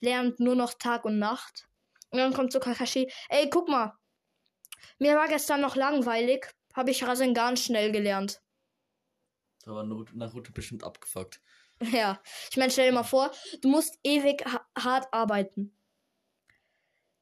Lernt 0.00 0.38
nur 0.38 0.54
noch 0.54 0.74
Tag 0.74 1.04
und 1.04 1.18
Nacht. 1.18 1.68
Und 2.10 2.18
dann 2.18 2.32
kommt 2.32 2.52
so 2.52 2.60
Kakashi. 2.60 3.10
Ey, 3.28 3.48
guck 3.50 3.68
mal. 3.68 3.96
Mir 4.98 5.16
war 5.16 5.28
gestern 5.28 5.60
noch 5.60 5.76
langweilig. 5.76 6.46
Habe 6.74 6.90
ich 6.90 7.04
Rasengan 7.04 7.56
schnell 7.56 7.92
gelernt. 7.92 8.42
Da 9.64 9.72
war 9.72 9.84
Naruto, 9.84 10.52
bestimmt 10.52 10.84
abgefuckt. 10.84 11.40
Ja. 11.92 12.20
Ich 12.50 12.58
meine, 12.58 12.70
stell 12.70 12.90
dir 12.90 12.94
mal 12.94 13.04
vor, 13.04 13.30
du 13.62 13.70
musst 13.70 13.98
ewig 14.04 14.44
ha 14.44 14.60
hart 14.78 15.08
arbeiten. 15.14 15.74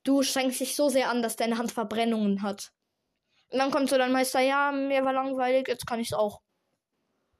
Du 0.02 0.24
strengst 0.24 0.58
dich 0.58 0.74
so 0.74 0.88
sehr 0.88 1.10
an, 1.10 1.22
dass 1.22 1.36
deine 1.36 1.58
Hand 1.58 1.70
Verbrennungen 1.70 2.42
hat. 2.42 2.72
Und 3.50 3.60
dann 3.60 3.70
kommt 3.70 3.88
so 3.88 3.96
dein 3.96 4.10
Meister, 4.10 4.40
ja, 4.40 4.72
mir 4.72 5.04
war 5.04 5.12
langweilig, 5.12 5.68
jetzt 5.68 5.86
kann 5.86 6.00
ich's 6.00 6.12
auch. 6.12 6.42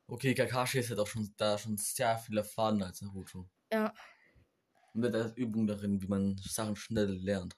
Okay, 0.07 0.33
Kakashi 0.33 0.79
ist 0.79 0.91
halt 0.91 1.01
auch 1.01 1.07
schon 1.09 1.35
da 1.37 1.59
schon 1.59 1.77
sehr 1.77 2.17
viel 2.19 2.39
erfahren 2.39 2.83
als 2.83 3.03
Naruto. 3.03 3.49
Ja. 3.73 3.93
Und 4.95 5.05
er 5.05 5.25
hat 5.25 5.37
Übung 5.37 5.67
darin, 5.67 6.01
wie 6.03 6.07
man 6.07 6.37
Sachen 6.39 6.77
schnell 6.77 7.11
lernt. 7.23 7.57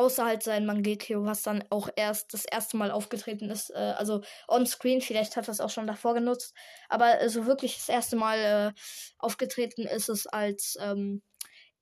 außer 0.00 0.24
halt 0.24 0.42
sein 0.42 0.66
Mangekyo, 0.66 1.24
was 1.24 1.42
dann 1.42 1.64
auch 1.70 1.88
erst 1.96 2.32
das 2.34 2.44
erste 2.44 2.76
Mal 2.76 2.90
aufgetreten 2.90 3.50
ist. 3.50 3.70
Äh, 3.70 3.94
also 3.98 4.22
on-screen, 4.48 5.00
vielleicht 5.00 5.36
hat 5.36 5.48
er 5.48 5.52
es 5.52 5.60
auch 5.60 5.70
schon 5.70 5.86
davor 5.86 6.14
genutzt. 6.14 6.54
Aber 6.88 7.20
äh, 7.20 7.28
so 7.28 7.46
wirklich 7.46 7.76
das 7.76 7.88
erste 7.88 8.16
Mal 8.16 8.38
äh, 8.38 8.80
aufgetreten 9.18 9.82
ist 9.86 10.08
es, 10.08 10.26
als 10.26 10.76
ähm, 10.80 11.22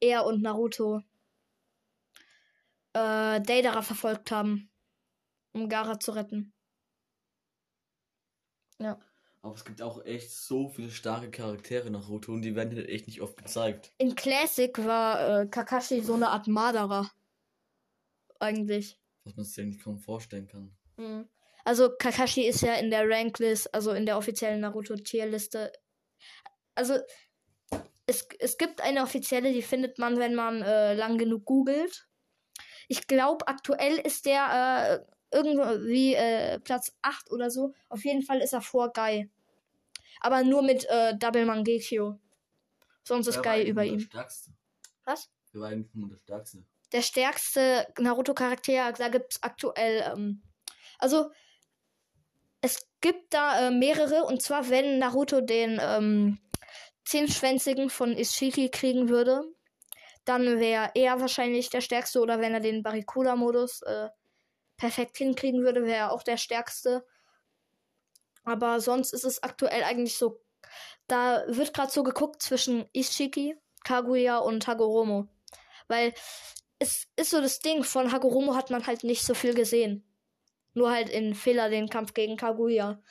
er 0.01 0.27
und 0.27 0.42
Naruto 0.42 1.03
äh, 2.94 3.40
Deidara 3.40 3.83
verfolgt 3.83 4.31
haben, 4.31 4.71
um 5.53 5.68
Gara 5.68 5.99
zu 6.01 6.12
retten. 6.12 6.53
Aber 9.49 9.57
es 9.57 9.65
gibt 9.65 9.81
auch 9.81 10.05
echt 10.05 10.31
so 10.31 10.69
viele 10.69 10.91
starke 10.91 11.31
Charaktere 11.31 11.87
in 11.87 11.95
Naruto 11.95 12.33
und 12.33 12.43
die 12.43 12.55
werden 12.55 12.77
halt 12.77 12.87
echt 12.87 13.07
nicht 13.07 13.23
oft 13.23 13.39
gezeigt. 13.39 13.95
In 13.97 14.15
Classic 14.15 14.77
war 14.85 15.41
äh, 15.41 15.47
Kakashi 15.47 16.03
so 16.03 16.13
eine 16.13 16.29
Art 16.29 16.49
Marderer. 16.49 17.11
Eigentlich. 18.39 19.01
Was 19.25 19.37
man 19.37 19.47
sich 19.47 19.59
eigentlich 19.65 19.83
kaum 19.83 19.99
vorstellen 19.99 20.49
kann. 20.49 20.77
Mhm. 20.99 21.31
Also 21.65 21.89
Kakashi 21.89 22.43
ist 22.43 22.61
ja 22.61 22.75
in 22.75 22.91
der 22.91 23.09
Ranklist, 23.09 23.75
also 23.75 23.93
in 23.93 24.05
der 24.05 24.19
offiziellen 24.19 24.61
Naruto-Tierliste. 24.61 25.73
Also 26.75 26.99
es, 28.05 28.29
es 28.39 28.59
gibt 28.59 28.83
eine 28.83 29.03
offizielle, 29.03 29.55
die 29.55 29.63
findet 29.63 29.99
man, 29.99 30.19
wenn 30.19 30.35
man 30.35 30.61
äh, 30.61 30.93
lang 30.93 31.17
genug 31.17 31.47
googelt. 31.47 32.07
Ich 32.87 33.07
glaube, 33.07 33.49
aktuell 33.49 33.97
ist 33.97 34.27
der 34.27 35.07
äh, 35.07 35.35
irgendwie 35.35 36.15
äh, 36.17 36.59
Platz 36.61 36.95
8 37.01 37.31
oder 37.31 37.51
so. 37.51 37.73
Auf 37.89 38.05
jeden 38.05 38.23
Fall 38.23 38.41
ist 38.43 38.53
er 38.53 38.61
vor 38.61 38.93
Guy. 38.93 39.31
Aber 40.20 40.42
nur 40.42 40.62
mit 40.62 40.85
äh, 40.88 41.16
Double 41.16 41.46
Mangekyo. 41.46 42.18
Sonst 43.04 43.26
ist 43.26 43.37
Wer 43.37 43.42
Guy 43.42 43.68
über 43.68 43.85
ihm. 43.85 43.98
Der 43.98 44.04
stärkste? 44.04 44.50
Was? 45.04 45.31
Wer 45.52 45.61
war 45.61 45.68
eigentlich 45.68 45.94
nur 45.94 46.09
der 46.09 46.18
stärkste? 46.18 46.64
der 46.92 47.02
stärkste 47.02 47.87
Naruto-Charakter, 47.98 48.92
da 48.92 49.09
gibt 49.09 49.35
es 49.35 49.42
aktuell, 49.42 50.04
ähm, 50.12 50.42
also 50.98 51.31
es 52.61 52.88
gibt 53.00 53.35
da 53.35 53.68
äh, 53.68 53.70
mehrere, 53.70 54.24
und 54.24 54.42
zwar 54.42 54.68
wenn 54.70 54.98
Naruto 54.98 55.40
den 55.40 55.78
ähm, 55.81 56.38
Zehnschwänzigen 57.04 57.90
von 57.90 58.16
Ishiki 58.16 58.70
kriegen 58.70 59.09
würde, 59.09 59.42
dann 60.24 60.59
wäre 60.59 60.90
er 60.94 61.20
wahrscheinlich 61.20 61.70
der 61.70 61.81
stärkste, 61.81 62.20
oder 62.20 62.40
wenn 62.40 62.52
er 62.52 62.61
den 62.61 62.83
Barracuda-Modus 62.83 63.83
äh, 63.83 64.09
perfekt 64.76 65.18
hinkriegen 65.18 65.62
würde, 65.62 65.85
wäre 65.85 65.96
er 65.96 66.12
auch 66.12 66.22
der 66.22 66.37
stärkste. 66.37 67.07
Aber 68.49 68.81
sonst 68.81 69.13
ist 69.13 69.25
es 69.25 69.43
aktuell 69.43 69.83
eigentlich 69.83 70.17
so, 70.17 70.41
da 71.07 71.45
wird 71.49 71.75
gerade 71.75 71.93
so 71.93 72.03
geguckt 72.03 72.43
zwischen 72.43 72.89
Ishiki, 72.95 73.57
Kaguya 73.85 74.39
und 74.39 74.67
Hagoromo. 74.67 75.29
Weil 75.87 76.15
es 76.79 77.09
ist 77.17 77.31
so 77.31 77.41
das 77.41 77.61
Ding, 77.61 77.85
von 77.85 78.11
Hagoromo 78.13 78.55
hat 78.55 78.71
man 78.71 78.87
halt 78.87 79.05
nicht 79.05 79.23
so 79.23 79.35
viel 79.35 79.55
gesehen. 79.55 80.05
Nur 80.75 80.91
halt 80.91 81.09
in 81.11 81.35
Fehler 81.35 81.71
den 81.71 81.89
Kampf 81.89 82.15
gegen 82.15 82.37
Kaguya. 82.37 83.03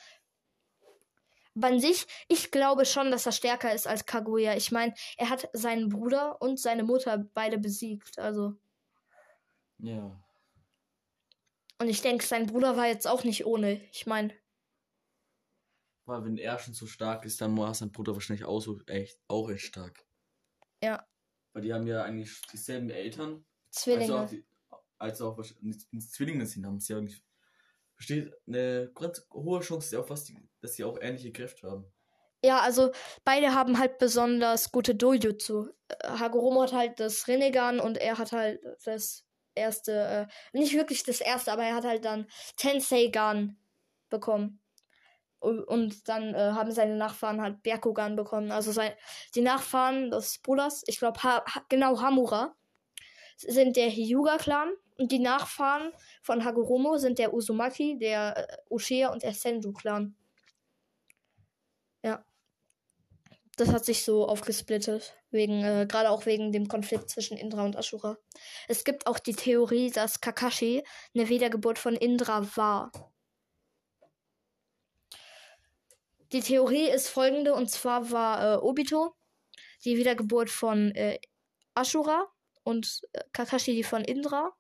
Aber 1.55 1.67
an 1.67 1.79
sich, 1.79 2.05
ich 2.27 2.51
glaube 2.51 2.85
schon, 2.85 3.11
dass 3.11 3.25
er 3.25 3.31
stärker 3.31 3.73
ist 3.73 3.87
als 3.87 4.05
Kaguya. 4.05 4.55
Ich 4.55 4.71
meine, 4.71 4.93
er 5.17 5.29
hat 5.29 5.49
seinen 5.53 5.89
Bruder 5.89 6.41
und 6.41 6.59
seine 6.59 6.83
Mutter 6.83 7.25
beide 7.33 7.57
besiegt. 7.57 8.19
Also. 8.19 8.53
Ja. 9.79 10.19
Und 11.79 11.89
ich 11.89 12.01
denke, 12.01 12.25
sein 12.25 12.47
Bruder 12.47 12.77
war 12.77 12.87
jetzt 12.87 13.07
auch 13.07 13.23
nicht 13.23 13.45
ohne. 13.45 13.81
Ich 13.91 14.07
meine, 14.07 14.33
Weil 16.07 16.23
wenn 16.23 16.37
er 16.37 16.57
schon 16.57 16.73
so 16.73 16.87
stark 16.87 17.25
ist, 17.25 17.41
dann 17.41 17.57
war 17.57 17.73
sein 17.73 17.91
Bruder 17.91 18.13
wahrscheinlich 18.13 18.45
auch 18.45 18.61
so 18.61 18.79
echt, 18.87 19.19
auch 19.27 19.49
echt 19.49 19.65
stark. 19.65 20.05
Ja. 20.81 21.05
Weil 21.51 21.63
die 21.63 21.73
haben 21.73 21.85
ja 21.85 22.03
eigentlich 22.03 22.41
dieselben 22.51 22.89
Eltern. 22.89 23.45
Zwillinge. 23.71 24.17
Also 24.17 24.17
auch, 24.17 24.29
die, 24.29 24.45
also 24.97 25.29
auch 25.29 25.41
Zwillinge 25.99 26.45
sind, 26.45 26.65
haben 26.65 26.79
sie 26.79 26.93
ja 26.93 27.01
nicht. 27.01 27.21
Besteht 27.97 28.33
eine 28.47 28.89
ganz 28.95 29.27
hohe 29.33 29.59
Chance, 29.59 29.99
auf 29.99 30.09
was 30.09 30.23
die, 30.23 30.39
dass 30.61 30.75
sie 30.75 30.85
auch 30.85 30.97
ähnliche 31.01 31.33
Kräfte 31.33 31.69
haben. 31.69 31.91
Ja, 32.41 32.61
also 32.61 32.91
beide 33.25 33.53
haben 33.53 33.77
halt 33.77 33.97
besonders 33.97 34.71
gute 34.71 34.95
Dojutsu. 34.95 35.71
Äh, 35.89 36.07
Hagoromo 36.07 36.61
hat 36.61 36.73
halt 36.73 36.99
das 37.01 37.27
Rinnegan 37.27 37.81
und 37.81 37.97
er 37.97 38.17
hat 38.17 38.31
halt 38.31 38.61
das 38.85 39.25
erste, 39.55 40.27
äh, 40.53 40.57
nicht 40.57 40.73
wirklich 40.73 41.03
das 41.03 41.19
erste, 41.19 41.51
aber 41.51 41.63
er 41.63 41.75
hat 41.75 41.83
halt 41.83 42.05
dann 42.05 42.27
Tenseigan 42.55 43.57
bekommen. 44.09 44.61
Und, 45.39 46.07
dann 46.07 46.33
äh, 46.33 46.51
haben 46.53 46.71
seine 46.71 46.95
Nachfahren 46.95 47.41
halt 47.41 47.61
Byakugan 47.61 48.15
bekommen. 48.15 48.51
Also 48.51 48.71
sein, 48.71 48.91
die 49.35 49.41
Nachfahren 49.41 50.09
des 50.09 50.39
Bruders, 50.39 50.83
ich 50.87 50.97
glaube 50.97 51.21
ha, 51.23 51.43
genau 51.69 52.01
Hamura, 52.01 52.55
sind 53.37 53.75
der 53.75 53.89
Hyuga-Clan 53.89 54.73
und 54.97 55.11
die 55.11 55.19
Nachfahren 55.19 55.91
von 56.21 56.43
Hagoromo 56.43 56.97
sind 56.97 57.19
der 57.19 57.33
Uzumaki, 57.33 57.97
der 57.99 58.35
äh, 58.37 58.57
Uchiha 58.69 59.11
und 59.11 59.23
der 59.23 59.33
Senju-Clan. 59.33 60.15
Ja. 62.03 62.25
Das 63.57 63.69
hat 63.69 63.85
sich 63.85 64.03
so 64.03 64.27
aufgesplittet. 64.27 65.13
Wegen, 65.29 65.63
äh, 65.63 65.85
gerade 65.87 66.09
auch 66.09 66.25
wegen 66.25 66.51
dem 66.51 66.67
Konflikt 66.67 67.09
zwischen 67.09 67.37
Indra 67.37 67.63
und 67.65 67.75
Ashura. 67.75 68.17
Es 68.67 68.83
gibt 68.83 69.07
auch 69.07 69.19
die 69.19 69.35
Theorie, 69.35 69.91
dass 69.91 70.21
Kakashi 70.21 70.83
eine 71.13 71.29
Wiedergeburt 71.29 71.77
von 71.77 71.95
Indra 71.95 72.47
war. 72.55 72.91
Die 76.33 76.41
Theorie 76.41 76.89
ist 76.89 77.07
folgende, 77.07 77.53
und 77.53 77.69
zwar 77.69 78.11
war 78.11 78.55
äh, 78.55 78.57
Obito 78.57 79.15
die 79.85 79.97
Wiedergeburt 79.97 80.49
von 80.49 80.91
äh, 80.91 81.19
Ashura 81.73 82.27
und 82.63 83.01
äh, 83.13 83.21
Kakashi 83.31 83.73
die 83.73 83.83
von 83.83 84.03
Indra. 84.03 84.51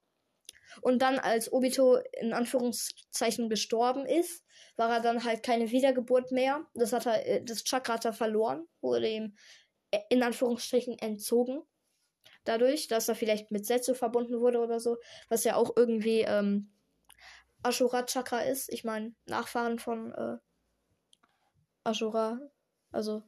Und 0.81 1.01
dann, 1.01 1.19
als 1.19 1.51
Obito 1.51 1.97
in 2.19 2.33
Anführungszeichen 2.33 3.49
gestorben 3.49 4.05
ist, 4.05 4.45
war 4.75 4.91
er 4.91 5.01
dann 5.01 5.23
halt 5.23 5.43
keine 5.43 5.71
Wiedergeburt 5.71 6.31
mehr. 6.31 6.65
Das 6.73 6.93
hat 6.93 7.05
er, 7.05 7.25
äh, 7.25 7.43
das 7.43 7.63
Chakra 7.63 7.95
hat 7.95 8.05
er 8.05 8.13
verloren, 8.13 8.67
wurde 8.81 9.09
ihm 9.09 9.35
äh, 9.91 9.99
in 10.09 10.23
Anführungsstrichen 10.23 10.97
entzogen. 10.99 11.61
Dadurch, 12.45 12.87
dass 12.87 13.09
er 13.09 13.15
vielleicht 13.15 13.51
mit 13.51 13.65
Setsu 13.65 13.93
verbunden 13.93 14.39
wurde 14.39 14.59
oder 14.59 14.79
so, 14.79 14.97
was 15.27 15.43
ja 15.43 15.55
auch 15.55 15.75
irgendwie 15.75 16.21
ähm, 16.21 16.71
Ashura 17.63 18.03
Chakra 18.03 18.39
ist. 18.41 18.71
Ich 18.71 18.85
meine, 18.85 19.13
Nachfahren 19.25 19.79
von 19.79 20.13
äh, 20.13 20.37
Ashura. 21.87 22.39
Also. 22.91 23.23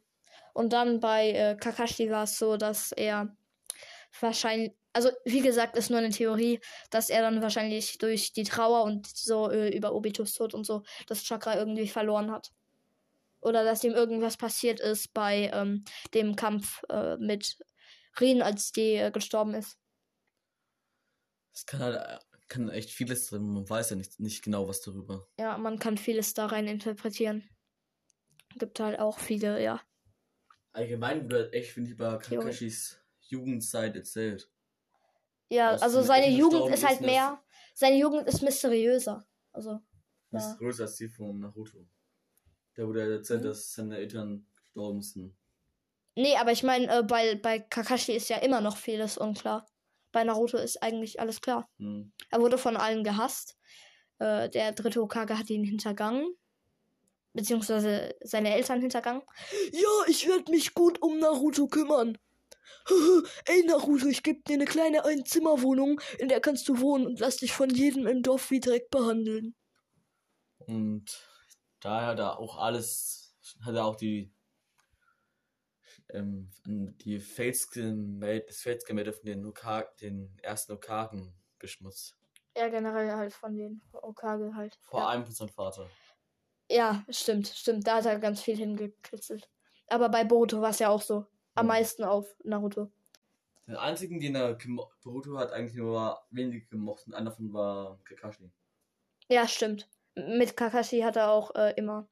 Und 0.53 0.73
dann 0.73 0.99
bei 0.99 1.31
äh, 1.31 1.55
Kakashi 1.55 2.09
war 2.09 2.23
es 2.23 2.37
so, 2.37 2.57
dass 2.57 2.91
er 2.91 3.35
wahrscheinlich, 4.19 4.73
also 4.93 5.09
wie 5.25 5.41
gesagt, 5.41 5.75
ist 5.77 5.89
nur 5.89 5.99
eine 5.99 6.09
Theorie, 6.09 6.59
dass 6.89 7.09
er 7.09 7.21
dann 7.21 7.41
wahrscheinlich 7.41 7.97
durch 7.97 8.33
die 8.33 8.43
Trauer 8.43 8.83
und 8.83 9.07
so 9.07 9.49
äh, 9.49 9.75
über 9.75 9.93
Obitos 9.93 10.33
Tod 10.33 10.53
und 10.53 10.65
so 10.65 10.83
das 11.07 11.23
Chakra 11.23 11.55
irgendwie 11.55 11.87
verloren 11.87 12.31
hat. 12.31 12.51
Oder 13.41 13.63
dass 13.63 13.83
ihm 13.83 13.93
irgendwas 13.93 14.35
passiert 14.35 14.79
ist 14.79 15.13
bei 15.13 15.49
ähm, 15.53 15.85
dem 16.13 16.35
Kampf 16.35 16.83
äh, 16.89 17.15
mit 17.17 17.57
Rin, 18.19 18.41
als 18.41 18.71
die 18.71 18.95
äh, 18.95 19.11
gestorben 19.11 19.53
ist. 19.53 19.77
Das 21.53 21.65
kann 21.65 21.79
halt, 21.79 22.21
kann 22.49 22.69
echt 22.69 22.89
vieles 22.89 23.27
drin. 23.27 23.53
Man 23.53 23.69
weiß 23.69 23.91
ja 23.91 23.95
nicht, 23.95 24.19
nicht 24.19 24.43
genau 24.43 24.67
was 24.67 24.81
darüber. 24.81 25.27
Ja, 25.37 25.57
man 25.57 25.79
kann 25.79 25.97
vieles 25.97 26.33
da 26.33 26.47
rein 26.47 26.67
interpretieren. 26.67 27.47
Gibt 28.57 28.79
halt 28.79 28.99
auch 28.99 29.19
viele, 29.19 29.61
ja. 29.61 29.81
Allgemein 30.71 31.29
wird 31.29 31.53
echt, 31.53 31.71
finde 31.71 31.91
ich, 31.91 31.97
Theorie. 31.97 32.19
Kakashis 32.19 32.99
Jugendzeit 33.21 33.95
erzählt. 33.95 34.49
Ja, 35.49 35.73
Was 35.73 35.81
also 35.81 36.01
seine 36.01 36.29
Jugend 36.29 36.73
ist 36.73 36.85
halt 36.87 37.01
mehr. 37.01 37.41
Seine 37.73 37.97
Jugend 37.97 38.27
ist 38.27 38.41
mysteriöser. 38.41 39.25
Also, 39.51 39.79
Das 40.31 40.57
Ja. 40.59 40.67
als 40.83 40.95
die 40.97 41.07
von 41.09 41.39
Naruto. 41.39 41.87
Da 42.75 42.85
wurde 42.87 43.01
er 43.01 43.11
erzählt, 43.11 43.41
Mhm. 43.41 43.45
dass 43.45 43.73
seine 43.73 43.97
Eltern 43.97 44.45
gestorben 44.55 45.01
sind. 45.01 45.35
nee, 46.15 46.35
aber 46.35 46.51
ich 46.51 46.61
meine, 46.63 46.99
äh, 46.99 47.03
bei, 47.03 47.35
bei 47.35 47.59
Kakashi 47.59 48.11
ist 48.13 48.29
ja 48.29 48.37
immer 48.37 48.61
noch 48.61 48.77
vieles 48.77 49.17
unklar. 49.17 49.65
Bei 50.11 50.23
Naruto 50.23 50.57
ist 50.57 50.81
eigentlich 50.83 51.19
alles 51.19 51.39
klar. 51.41 51.67
Hm. 51.77 52.11
Er 52.29 52.41
wurde 52.41 52.57
von 52.57 52.77
allen 52.77 53.03
gehasst. 53.03 53.57
Äh, 54.19 54.49
der 54.49 54.73
dritte 54.73 55.01
Hokage 55.01 55.37
hat 55.37 55.49
ihn 55.49 55.63
hintergangen. 55.63 56.35
Beziehungsweise 57.33 58.15
seine 58.21 58.55
Eltern 58.55 58.81
hintergangen. 58.81 59.21
Ja, 59.71 60.07
ich 60.07 60.27
werde 60.27 60.51
mich 60.51 60.73
gut 60.73 61.01
um 61.01 61.19
Naruto 61.19 61.67
kümmern. 61.67 62.17
Ey, 63.45 63.63
Naruto, 63.65 64.07
ich 64.07 64.23
gebe 64.23 64.41
dir 64.41 64.55
eine 64.55 64.65
kleine 64.65 65.05
Einzimmerwohnung, 65.05 66.01
in 66.17 66.29
der 66.29 66.41
kannst 66.41 66.67
du 66.67 66.79
wohnen 66.79 67.05
und 67.05 67.19
lass 67.19 67.37
dich 67.37 67.53
von 67.53 67.69
jedem 67.69 68.07
im 68.07 68.23
Dorf 68.23 68.49
wie 68.51 68.59
Dreck 68.59 68.89
behandeln. 68.89 69.55
Und 70.57 71.05
daher 71.79 72.15
da 72.15 72.33
auch 72.33 72.57
alles, 72.57 73.35
hat 73.61 73.75
er 73.75 73.85
auch 73.85 73.95
die, 73.95 74.33
ähm, 76.09 76.51
die 76.65 77.19
Fates 77.19 77.69
gemeldet, 77.69 78.49
das 78.49 78.61
Fates 78.61 78.85
gemeldet 78.85 79.15
von 79.15 79.25
den, 79.25 79.45
Hokage, 79.45 79.89
den 80.01 80.37
ersten 80.41 80.73
Hokagen 80.73 81.33
beschmutzt. 81.59 82.15
Ja, 82.57 82.67
generell 82.67 83.11
halt 83.11 83.33
von 83.33 83.55
den 83.55 83.81
Okage 83.93 84.53
halt. 84.55 84.77
Vor 84.81 85.01
ja. 85.01 85.07
allem 85.07 85.25
von 85.25 85.33
seinem 85.33 85.49
Vater. 85.49 85.89
Ja, 86.69 87.03
stimmt, 87.09 87.47
stimmt. 87.47 87.87
Da 87.87 87.95
hat 87.97 88.05
er 88.05 88.19
ganz 88.19 88.41
viel 88.41 88.55
hingekritzelt. 88.55 89.49
Aber 89.87 90.09
bei 90.09 90.23
Boruto 90.23 90.61
war 90.61 90.69
es 90.69 90.79
ja 90.79 90.89
auch 90.89 91.01
so. 91.01 91.25
Am 91.55 91.65
Ja. 91.65 91.73
meisten 91.73 92.03
auf 92.03 92.35
Naruto. 92.43 92.91
Den 93.67 93.75
einzigen, 93.75 94.19
den 94.19 94.35
er 94.35 94.57
Boruto 95.03 95.37
hat 95.37 95.51
eigentlich 95.51 95.75
nur 95.75 96.19
wenige 96.31 96.65
gemocht 96.67 97.05
und 97.07 97.13
einer 97.13 97.29
davon 97.31 97.53
war 97.53 97.99
Kakashi. 98.03 98.49
Ja, 99.29 99.47
stimmt. 99.47 99.89
Mit 100.15 100.57
Kakashi 100.57 101.01
hat 101.01 101.15
er 101.15 101.31
auch 101.31 101.53
äh, 101.55 101.73
immer 101.75 102.07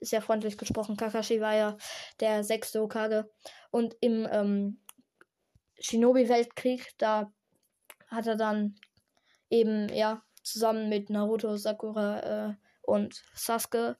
sehr 0.00 0.22
freundlich 0.22 0.58
gesprochen. 0.58 0.96
Kakashi 0.96 1.40
war 1.40 1.54
ja 1.54 1.76
der 2.20 2.44
sechste 2.44 2.80
Hokage. 2.80 3.30
Und 3.70 3.96
im 4.00 4.26
ähm, 4.30 4.80
Shinobi-Weltkrieg, 5.78 6.92
da 6.98 7.32
hat 8.08 8.26
er 8.26 8.36
dann 8.36 8.74
eben, 9.48 9.88
ja, 9.90 10.22
zusammen 10.42 10.88
mit 10.88 11.10
Naruto, 11.10 11.56
Sakura 11.56 12.20
äh, 12.50 12.54
und 12.90 13.22
Sasuke 13.34 13.96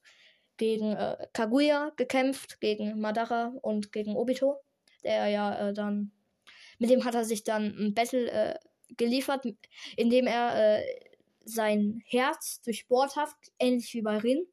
gegen 0.57 0.93
äh, 0.93 1.27
Kaguya 1.33 1.93
gekämpft, 1.97 2.61
gegen 2.61 3.01
Madara 3.01 3.55
und 3.63 3.93
gegen 3.93 4.17
Obito, 4.17 4.61
der 5.05 5.29
ja 5.29 5.69
äh, 5.69 5.73
dann, 5.73 6.13
mit 6.79 6.91
dem 6.91 7.05
hat 7.05 7.15
er 7.15 7.25
sich 7.25 7.45
dann 7.45 7.75
ein 7.79 7.95
Battle 7.95 8.31
äh, 8.31 8.59
geliefert, 8.97 9.47
in 9.97 10.11
dem 10.11 10.27
er 10.27 10.81
äh, 10.81 10.85
sein 11.45 12.03
Herz 12.05 12.61
durchbohrt 12.63 13.17
hat, 13.17 13.35
ähnlich 13.59 13.95
wie 13.95 14.03
bei 14.03 14.19
Rin, 14.19 14.47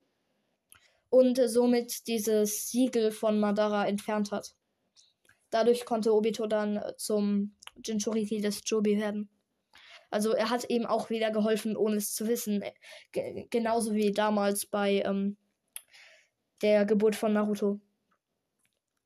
und 1.09 1.39
äh, 1.39 1.49
somit 1.49 2.07
dieses 2.07 2.69
Siegel 2.69 3.11
von 3.11 3.39
Madara 3.39 3.85
entfernt 3.87 4.31
hat. 4.31 4.55
Dadurch 5.49 5.85
konnte 5.85 6.13
Obito 6.13 6.47
dann 6.47 6.77
äh, 6.77 6.95
zum 6.97 7.55
Jinchuriki 7.83 8.41
des 8.41 8.61
Jobi 8.65 8.97
werden. 8.97 9.29
Also 10.09 10.31
er 10.31 10.49
hat 10.49 10.65
eben 10.65 10.85
auch 10.85 11.09
wieder 11.09 11.31
geholfen, 11.31 11.75
ohne 11.75 11.97
es 11.97 12.13
zu 12.13 12.27
wissen. 12.27 12.61
Äh, 12.61 12.73
Ge 13.11 13.47
genauso 13.49 13.93
wie 13.93 14.11
damals 14.11 14.65
bei 14.65 15.01
ähm, 15.05 15.37
der 16.61 16.85
Geburt 16.85 17.15
von 17.15 17.33
Naruto. 17.33 17.79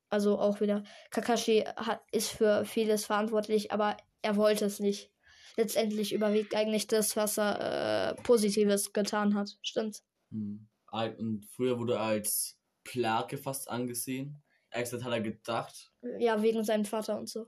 Also 0.09 0.37
auch 0.39 0.59
wieder. 0.59 0.83
Kakashi 1.09 1.61
hat, 1.75 2.01
ist 2.11 2.31
für 2.31 2.65
vieles 2.65 3.05
verantwortlich, 3.05 3.71
aber 3.71 3.97
er 4.21 4.35
wollte 4.35 4.65
es 4.65 4.79
nicht. 4.79 5.11
Letztendlich 5.57 6.13
überwiegt 6.13 6.55
eigentlich 6.55 6.87
das, 6.87 7.15
was 7.15 7.37
er 7.37 8.11
äh, 8.17 8.21
Positives 8.21 8.93
getan 8.93 9.35
hat. 9.35 9.57
Stimmt. 9.61 10.01
Hm. 10.31 10.67
Und 10.91 11.45
früher 11.45 11.79
wurde 11.79 11.93
er 11.93 12.01
als 12.01 12.59
Plage 12.83 13.37
fast 13.37 13.69
angesehen. 13.69 14.41
Exakt 14.69 15.03
hat 15.03 15.11
er 15.11 15.21
gedacht. 15.21 15.91
Ja, 16.19 16.41
wegen 16.41 16.63
seinem 16.63 16.85
Vater 16.85 17.17
und 17.17 17.29
so. 17.29 17.47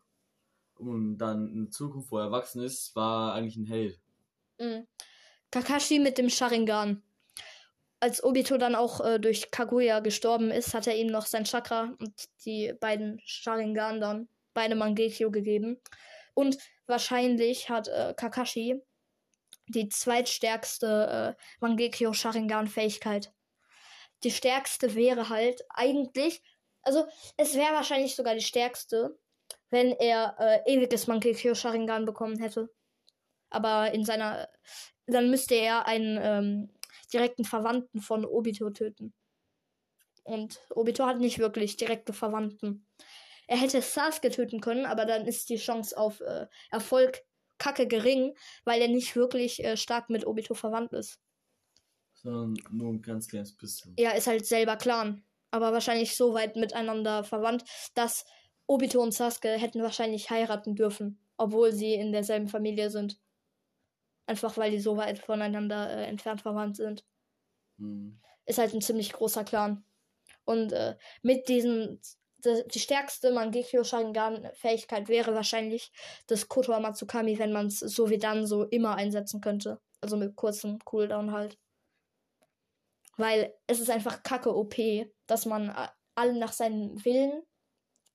Und 0.75 1.17
dann 1.17 1.47
in 1.47 1.71
Zukunft, 1.71 2.11
wo 2.11 2.17
er 2.17 2.25
erwachsen 2.25 2.61
ist, 2.63 2.95
war 2.95 3.33
eigentlich 3.33 3.57
ein 3.57 3.65
Held. 3.65 3.99
Mhm. 4.59 4.87
Kakashi 5.51 5.99
mit 5.99 6.17
dem 6.17 6.29
Sharingan. 6.29 7.03
Als 7.99 8.23
Obito 8.23 8.57
dann 8.57 8.75
auch 8.75 8.99
äh, 9.01 9.19
durch 9.19 9.51
Kaguya 9.51 9.99
gestorben 9.99 10.51
ist, 10.51 10.73
hat 10.73 10.87
er 10.87 10.95
ihm 10.95 11.07
noch 11.07 11.25
sein 11.25 11.45
Chakra 11.45 11.93
und 11.99 12.13
die 12.45 12.73
beiden 12.79 13.21
Sharingan 13.23 14.01
dann, 14.01 14.27
beide 14.53 14.75
Mangekyo 14.75 15.31
gegeben. 15.31 15.79
Und 16.33 16.57
wahrscheinlich 16.87 17.69
hat 17.69 17.87
äh, 17.87 18.13
Kakashi 18.15 18.81
die 19.67 19.89
zweitstärkste 19.89 21.35
äh, 21.37 21.43
Mangekyo 21.59 22.13
Sharingan 22.13 22.67
Fähigkeit. 22.67 23.31
Die 24.23 24.31
stärkste 24.31 24.95
wäre 24.95 25.29
halt 25.29 25.63
eigentlich, 25.69 26.41
also 26.81 27.05
es 27.37 27.55
wäre 27.55 27.73
wahrscheinlich 27.73 28.15
sogar 28.15 28.35
die 28.35 28.41
stärkste, 28.41 29.17
wenn 29.73 29.91
er 29.91 30.35
äh, 30.37 30.71
ewiges 30.71 31.07
Mangekyo 31.07 31.55
Sharingan 31.55 32.05
bekommen 32.05 32.37
hätte. 32.37 32.69
Aber 33.49 33.91
in 33.91 34.05
seiner, 34.05 34.47
dann 35.07 35.31
müsste 35.31 35.55
er 35.55 35.87
einen 35.87 36.19
ähm, 36.21 36.69
direkten 37.11 37.43
Verwandten 37.43 37.99
von 37.99 38.23
Obito 38.23 38.69
töten. 38.69 39.15
Und 40.23 40.61
Obito 40.69 41.07
hat 41.07 41.19
nicht 41.19 41.39
wirklich 41.39 41.75
direkte 41.75 42.13
Verwandten. 42.13 42.85
Er 43.47 43.57
hätte 43.57 43.81
Sasuke 43.81 44.29
töten 44.29 44.61
können, 44.61 44.85
aber 44.85 45.05
dann 45.05 45.25
ist 45.25 45.49
die 45.49 45.57
Chance 45.57 45.97
auf 45.97 46.21
äh, 46.21 46.45
Erfolg 46.69 47.23
kacke 47.57 47.87
gering, 47.87 48.35
weil 48.65 48.79
er 48.79 48.89
nicht 48.89 49.15
wirklich 49.15 49.63
äh, 49.63 49.75
stark 49.75 50.07
mit 50.11 50.27
Obito 50.27 50.53
verwandt 50.53 50.93
ist. 50.93 51.19
Sondern 52.13 52.53
nur 52.69 52.93
ein 52.93 53.01
ganz 53.01 53.27
kleines 53.27 53.57
bisschen. 53.57 53.95
Er 53.97 54.13
ist 54.15 54.27
halt 54.27 54.45
selber 54.45 54.75
Clan, 54.75 55.25
aber 55.49 55.73
wahrscheinlich 55.73 56.15
so 56.15 56.35
weit 56.35 56.57
miteinander 56.57 57.23
verwandt, 57.23 57.63
dass 57.95 58.23
Obito 58.73 59.01
und 59.01 59.13
Sasuke 59.13 59.49
hätten 59.49 59.83
wahrscheinlich 59.83 60.29
heiraten 60.29 60.75
dürfen, 60.75 61.19
obwohl 61.37 61.71
sie 61.71 61.93
in 61.93 62.11
derselben 62.11 62.47
Familie 62.47 62.89
sind. 62.89 63.19
Einfach 64.25 64.57
weil 64.57 64.71
die 64.71 64.79
so 64.79 64.97
weit 64.97 65.19
voneinander 65.19 65.89
äh, 65.89 66.05
entfernt 66.05 66.41
verwandt 66.41 66.77
sind. 66.77 67.05
Hm. 67.77 68.19
Ist 68.45 68.57
halt 68.57 68.73
ein 68.73 68.81
ziemlich 68.81 69.13
großer 69.13 69.43
Clan. 69.43 69.83
Und 70.45 70.73
äh, 70.73 70.95
mit 71.21 71.47
diesen 71.49 72.01
die, 72.45 72.63
die 72.67 72.79
stärkste 72.79 73.31
Mangekyo 73.31 73.83
Sharingan 73.83 74.49
Fähigkeit 74.53 75.07
wäre 75.07 75.33
wahrscheinlich 75.35 75.91
das 76.27 76.47
Kotoa 76.47 76.79
Matsukami, 76.79 77.39
wenn 77.39 77.53
man 77.53 77.67
es 77.67 77.79
so 77.79 78.09
wie 78.09 78.17
dann 78.17 78.45
so 78.45 78.63
immer 78.63 78.95
einsetzen 78.95 79.41
könnte. 79.41 79.79
Also 80.01 80.17
mit 80.17 80.35
kurzem 80.35 80.79
Cooldown 80.79 81.31
halt. 81.31 81.57
Weil 83.17 83.53
es 83.67 83.79
ist 83.79 83.89
einfach 83.89 84.23
kacke 84.23 84.55
OP, 84.55 84.75
dass 85.27 85.45
man 85.45 85.69
äh, 85.69 85.87
alle 86.15 86.37
nach 86.37 86.51
seinem 86.51 87.03
Willen 87.05 87.43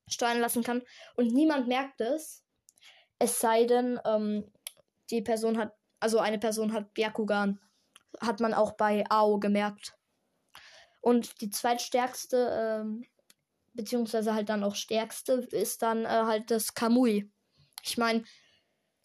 steuern 0.08 0.40
lassen 0.40 0.62
kann 0.62 0.82
und 1.16 1.32
niemand 1.32 1.68
merkt 1.68 2.00
es. 2.00 2.44
Es 3.18 3.40
sei 3.40 3.64
denn, 3.64 3.98
ähm, 4.04 4.50
die 5.10 5.22
Person 5.22 5.58
hat, 5.58 5.72
also 6.00 6.18
eine 6.18 6.38
Person 6.38 6.72
hat 6.72 6.94
Byakugan. 6.94 7.60
Hat 8.20 8.40
man 8.40 8.54
auch 8.54 8.72
bei 8.72 9.04
Ao 9.10 9.38
gemerkt. 9.38 9.94
Und 11.00 11.40
die 11.40 11.50
zweitstärkste, 11.50 12.82
ähm, 12.82 13.04
beziehungsweise 13.74 14.34
halt 14.34 14.48
dann 14.48 14.64
auch 14.64 14.74
stärkste, 14.74 15.46
ist 15.52 15.82
dann 15.82 16.04
äh, 16.04 16.08
halt 16.08 16.50
das 16.50 16.74
Kamui. 16.74 17.30
Ich 17.82 17.98
meine, 17.98 18.24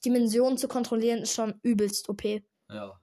Dimensionen 0.06 0.58
zu 0.58 0.68
kontrollieren 0.68 1.20
ist 1.20 1.34
schon 1.34 1.60
übelst 1.64 2.10
OP. 2.10 2.24
Ja, 2.70 2.99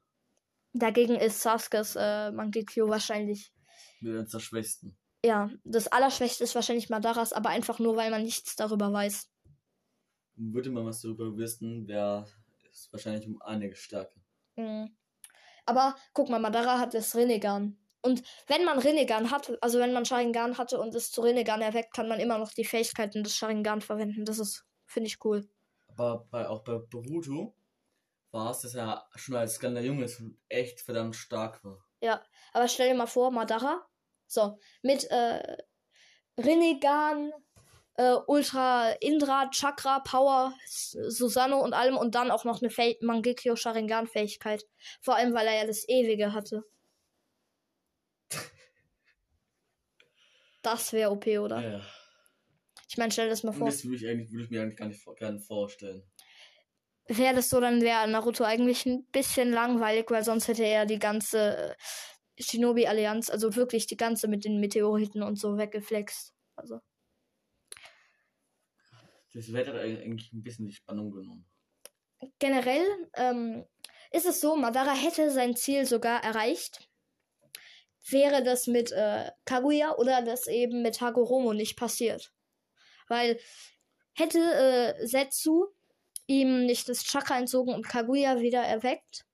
Dagegen 0.72 1.16
ist 1.16 1.40
Saskes 1.40 1.96
äh, 1.96 2.30
Mangekyo 2.30 2.88
wahrscheinlich. 2.88 3.52
mit 4.00 4.16
uns 4.16 4.30
der 4.30 4.38
Schwächsten. 4.38 4.96
Ja, 5.24 5.50
das 5.64 5.88
Allerschwächste 5.88 6.44
ist 6.44 6.54
wahrscheinlich 6.54 6.88
Madaras, 6.88 7.32
aber 7.32 7.50
einfach 7.50 7.78
nur, 7.78 7.96
weil 7.96 8.10
man 8.10 8.22
nichts 8.22 8.56
darüber 8.56 8.92
weiß. 8.92 9.28
Würde 10.36 10.70
man 10.70 10.86
was 10.86 11.02
darüber 11.02 11.36
wissen, 11.36 11.86
wäre 11.86 12.26
es 12.72 12.88
wahrscheinlich 12.90 13.26
um 13.26 13.40
einige 13.42 13.76
stärker. 13.76 14.20
Mhm. 14.56 14.96
Aber 15.66 15.94
guck 16.14 16.30
mal, 16.30 16.40
Madara 16.40 16.78
hat 16.78 16.94
das 16.94 17.14
Rinnegan. 17.14 17.78
Und 18.02 18.22
wenn 18.46 18.64
man 18.64 18.78
Rinnegan 18.78 19.30
hat, 19.30 19.52
also 19.60 19.78
wenn 19.78 19.92
man 19.92 20.06
Sharingan 20.06 20.56
hatte 20.56 20.80
und 20.80 20.94
es 20.94 21.12
zu 21.12 21.20
Rinnegan 21.20 21.60
erweckt, 21.60 21.92
kann 21.92 22.08
man 22.08 22.18
immer 22.18 22.38
noch 22.38 22.52
die 22.52 22.64
Fähigkeiten 22.64 23.22
des 23.22 23.36
Sharingan 23.36 23.82
verwenden. 23.82 24.24
Das 24.24 24.38
ist, 24.38 24.64
finde 24.86 25.08
ich 25.08 25.22
cool. 25.24 25.46
Aber 25.88 26.26
bei, 26.30 26.48
auch 26.48 26.64
bei 26.64 26.78
Boruto 26.78 27.54
war 28.30 28.52
es, 28.52 28.60
dass 28.60 28.74
er 28.74 29.06
schon 29.16 29.36
als 29.36 29.60
kleiner 29.60 29.82
Junge 29.82 30.06
echt 30.48 30.80
verdammt 30.80 31.14
stark 31.14 31.62
war. 31.62 31.84
Aber 32.52 32.68
stell 32.68 32.88
dir 32.88 32.94
mal 32.96 33.06
vor, 33.06 33.30
Madara, 33.30 33.86
so, 34.30 34.58
mit 34.82 35.10
äh, 35.10 35.56
Rinnegan, 36.38 37.32
äh, 37.96 38.14
Ultra 38.26 38.92
Indra, 39.00 39.50
Chakra, 39.50 40.00
Power, 40.00 40.54
Susanoo 40.66 41.58
und 41.58 41.74
allem 41.74 41.96
und 41.96 42.14
dann 42.14 42.30
auch 42.30 42.44
noch 42.44 42.62
eine 42.62 42.70
Fäh 42.70 42.96
Mangekyo 43.00 43.56
Sharingan 43.56 44.06
Fähigkeit. 44.06 44.64
Vor 45.00 45.16
allem, 45.16 45.34
weil 45.34 45.46
er 45.46 45.54
ja 45.54 45.66
das 45.66 45.88
Ewige 45.88 46.32
hatte. 46.32 46.64
Das 50.62 50.92
wäre 50.92 51.10
OP, 51.10 51.26
oder? 51.26 51.58
Ja. 51.62 51.80
Ich 52.86 52.98
meine, 52.98 53.10
stell 53.10 53.24
dir 53.24 53.30
das 53.30 53.42
mal 53.44 53.52
Und 53.52 53.56
vor. 53.56 53.68
das 53.68 53.82
würde 53.82 53.96
ich, 53.96 54.06
eigentlich, 54.06 54.30
würde 54.30 54.44
ich 54.44 54.50
mir 54.50 54.60
eigentlich 54.60 54.76
gar 54.76 54.88
nicht 54.88 55.02
gerne 55.16 55.40
vorstellen. 55.40 56.02
Wäre 57.06 57.34
das 57.34 57.48
so, 57.48 57.60
dann 57.60 57.80
wäre 57.80 58.06
Naruto 58.06 58.44
eigentlich 58.44 58.84
ein 58.84 59.06
bisschen 59.06 59.52
langweilig, 59.52 60.10
weil 60.10 60.22
sonst 60.22 60.48
hätte 60.48 60.64
er 60.64 60.84
die 60.84 60.98
ganze 60.98 61.74
äh, 62.40 62.42
Shinobi-Allianz, 62.42 63.30
also 63.30 63.54
wirklich 63.56 63.86
die 63.86 63.96
ganze 63.96 64.28
mit 64.28 64.44
den 64.44 64.60
Meteoriten 64.60 65.22
und 65.22 65.38
so 65.38 65.58
weggeflext. 65.58 66.34
Also, 66.56 66.80
Das 69.32 69.48
hätte 69.48 69.78
eigentlich 69.78 70.32
ein 70.32 70.42
bisschen 70.42 70.66
die 70.66 70.72
Spannung 70.72 71.12
genommen. 71.12 71.46
generell 72.38 72.86
ähm, 73.14 73.64
ist 74.10 74.26
es 74.26 74.40
so, 74.40 74.56
Madara 74.56 74.94
hätte 74.94 75.30
sein 75.30 75.56
Ziel 75.56 75.86
sogar 75.86 76.22
erreicht. 76.22 76.88
Wäre 78.08 78.42
das 78.42 78.66
mit 78.66 78.92
äh, 78.92 79.30
Kaguya 79.44 79.94
oder 79.96 80.22
das 80.22 80.46
eben 80.46 80.82
mit 80.82 81.00
Hagoromo 81.00 81.52
nicht 81.52 81.76
passiert. 81.76 82.32
Weil 83.08 83.38
hätte 84.14 84.38
äh, 84.38 85.06
Setsu 85.06 85.66
ihm 86.26 86.66
nicht 86.66 86.88
das 86.88 87.04
Chakra 87.04 87.38
entzogen 87.38 87.74
und 87.74 87.88
Kaguya 87.88 88.40
wieder 88.40 88.62
erweckt, 88.62 89.26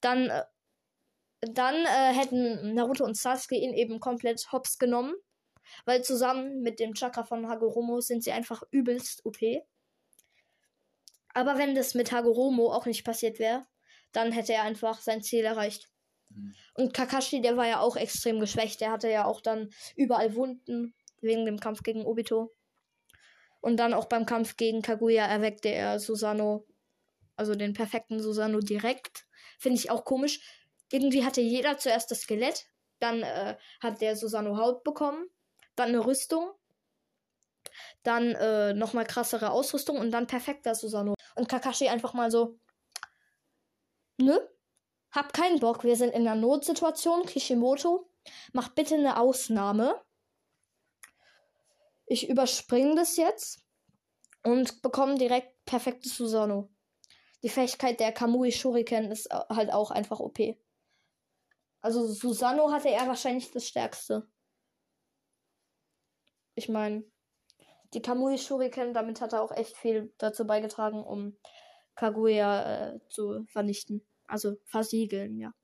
dann, 0.00 0.30
äh, 0.30 0.44
dann 1.52 1.74
äh, 1.74 2.12
hätten 2.14 2.74
Naruto 2.74 3.04
und 3.04 3.16
Sasuke 3.16 3.56
ihn 3.56 3.74
eben 3.74 4.00
komplett 4.00 4.50
hops 4.52 4.78
genommen. 4.78 5.14
Weil 5.84 6.02
zusammen 6.04 6.62
mit 6.62 6.78
dem 6.78 6.94
Chakra 6.94 7.24
von 7.24 7.48
Hagoromo 7.48 8.00
sind 8.00 8.22
sie 8.22 8.32
einfach 8.32 8.62
übelst 8.70 9.24
OP. 9.26 9.38
Aber 11.34 11.58
wenn 11.58 11.74
das 11.74 11.94
mit 11.94 12.12
Hagoromo 12.12 12.72
auch 12.72 12.86
nicht 12.86 13.04
passiert 13.04 13.38
wäre, 13.38 13.66
dann 14.12 14.32
hätte 14.32 14.54
er 14.54 14.62
einfach 14.62 15.00
sein 15.00 15.22
Ziel 15.22 15.44
erreicht. 15.44 15.90
Mhm. 16.30 16.54
Und 16.74 16.94
Kakashi, 16.94 17.40
der 17.40 17.56
war 17.56 17.66
ja 17.66 17.80
auch 17.80 17.96
extrem 17.96 18.40
geschwächt. 18.40 18.80
Der 18.80 18.90
hatte 18.90 19.10
ja 19.10 19.26
auch 19.26 19.40
dann 19.40 19.70
überall 19.96 20.34
Wunden 20.34 20.94
wegen 21.20 21.44
dem 21.44 21.60
Kampf 21.60 21.82
gegen 21.82 22.06
Obito. 22.06 22.54
Und 23.60 23.78
dann 23.78 23.94
auch 23.94 24.06
beim 24.06 24.26
Kampf 24.26 24.56
gegen 24.56 24.82
Kaguya 24.82 25.26
erweckte 25.26 25.68
er 25.68 25.98
Susanoo, 25.98 26.64
also 27.36 27.54
den 27.54 27.72
perfekten 27.72 28.20
Susanoo 28.20 28.60
direkt. 28.60 29.26
Finde 29.58 29.78
ich 29.78 29.90
auch 29.90 30.04
komisch. 30.04 30.40
Irgendwie 30.90 31.24
hatte 31.24 31.40
jeder 31.40 31.78
zuerst 31.78 32.10
das 32.10 32.20
Skelett, 32.22 32.66
dann 33.00 33.22
äh, 33.22 33.56
hat 33.80 34.00
der 34.00 34.16
Susanoo 34.16 34.56
Haut 34.56 34.84
bekommen, 34.84 35.26
dann 35.74 35.88
eine 35.88 36.04
Rüstung, 36.06 36.50
dann 38.02 38.34
äh, 38.34 38.72
nochmal 38.72 39.04
krassere 39.04 39.50
Ausrüstung 39.50 39.98
und 39.98 40.10
dann 40.12 40.26
perfekter 40.26 40.74
Susanoo. 40.74 41.14
Und 41.34 41.48
Kakashi 41.48 41.88
einfach 41.88 42.14
mal 42.14 42.30
so, 42.30 42.58
nö, 44.18 44.38
hab 45.10 45.32
keinen 45.32 45.60
Bock, 45.60 45.84
wir 45.84 45.96
sind 45.96 46.10
in 46.14 46.26
einer 46.26 46.40
Notsituation, 46.40 47.26
Kishimoto, 47.26 48.10
mach 48.52 48.68
bitte 48.68 48.94
eine 48.94 49.18
Ausnahme. 49.18 50.00
Ich 52.06 52.28
überspringe 52.28 52.94
das 52.94 53.16
jetzt 53.16 53.64
und 54.44 54.80
bekomme 54.82 55.18
direkt 55.18 55.64
perfektes 55.64 56.16
Susanoo. 56.16 56.70
Die 57.42 57.48
Fähigkeit 57.48 57.98
der 58.00 58.12
Kamui 58.12 58.52
Shuriken 58.52 59.10
ist 59.10 59.30
au- 59.32 59.48
halt 59.54 59.72
auch 59.72 59.90
einfach 59.90 60.20
OP. 60.20 60.38
Also 61.86 62.04
Susanoo 62.04 62.72
hatte 62.72 62.90
er 62.90 63.06
wahrscheinlich 63.06 63.52
das 63.52 63.68
stärkste. 63.68 64.26
Ich 66.56 66.68
meine, 66.68 67.04
die 67.94 68.02
Kamui 68.02 68.38
Shuriken, 68.38 68.92
damit 68.92 69.20
hat 69.20 69.34
er 69.34 69.40
auch 69.40 69.52
echt 69.52 69.76
viel 69.76 70.12
dazu 70.18 70.44
beigetragen, 70.48 71.04
um 71.04 71.38
Kaguya 71.94 72.94
äh, 72.94 73.00
zu 73.08 73.44
vernichten. 73.46 74.04
Also 74.26 74.56
versiegeln, 74.64 75.38
ja. 75.38 75.54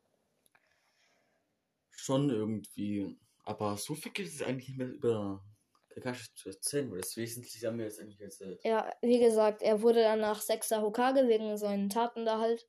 Schon 1.90 2.30
irgendwie. 2.30 3.18
Aber 3.42 3.76
so 3.76 3.96
viel 3.96 4.12
gibt 4.12 4.28
es 4.28 4.42
eigentlich 4.42 4.68
nicht 4.68 4.78
mehr 4.78 4.92
über 4.92 5.44
Kakashi 5.88 6.32
zu 6.36 6.50
erzählen, 6.50 6.88
weil 6.92 7.00
das 7.00 7.16
Wesentliche 7.16 7.66
haben 7.66 7.78
wir 7.78 7.86
jetzt 7.86 7.98
eigentlich 7.98 8.20
erzählt. 8.20 8.60
Ja, 8.62 8.88
wie 9.00 9.18
gesagt, 9.18 9.60
er 9.60 9.82
wurde 9.82 10.02
danach 10.02 10.40
sechster 10.40 10.82
Hokage 10.82 11.26
wegen 11.26 11.56
seinen 11.56 11.88
Taten 11.88 12.24
da 12.24 12.38
halt. 12.38 12.64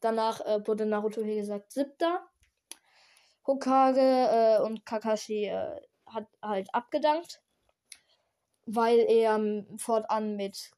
Danach 0.00 0.40
äh, 0.40 0.66
wurde 0.66 0.86
Naruto, 0.86 1.24
wie 1.24 1.36
gesagt, 1.36 1.70
siebter 1.70 2.28
Hokage 3.50 4.00
äh, 4.00 4.62
und 4.62 4.86
Kakashi 4.86 5.46
äh, 5.46 5.80
hat 6.06 6.28
halt 6.42 6.72
abgedankt, 6.74 7.42
weil 8.66 9.00
er 9.00 9.36
ähm, 9.36 9.66
fortan 9.78 10.36
mit 10.36 10.70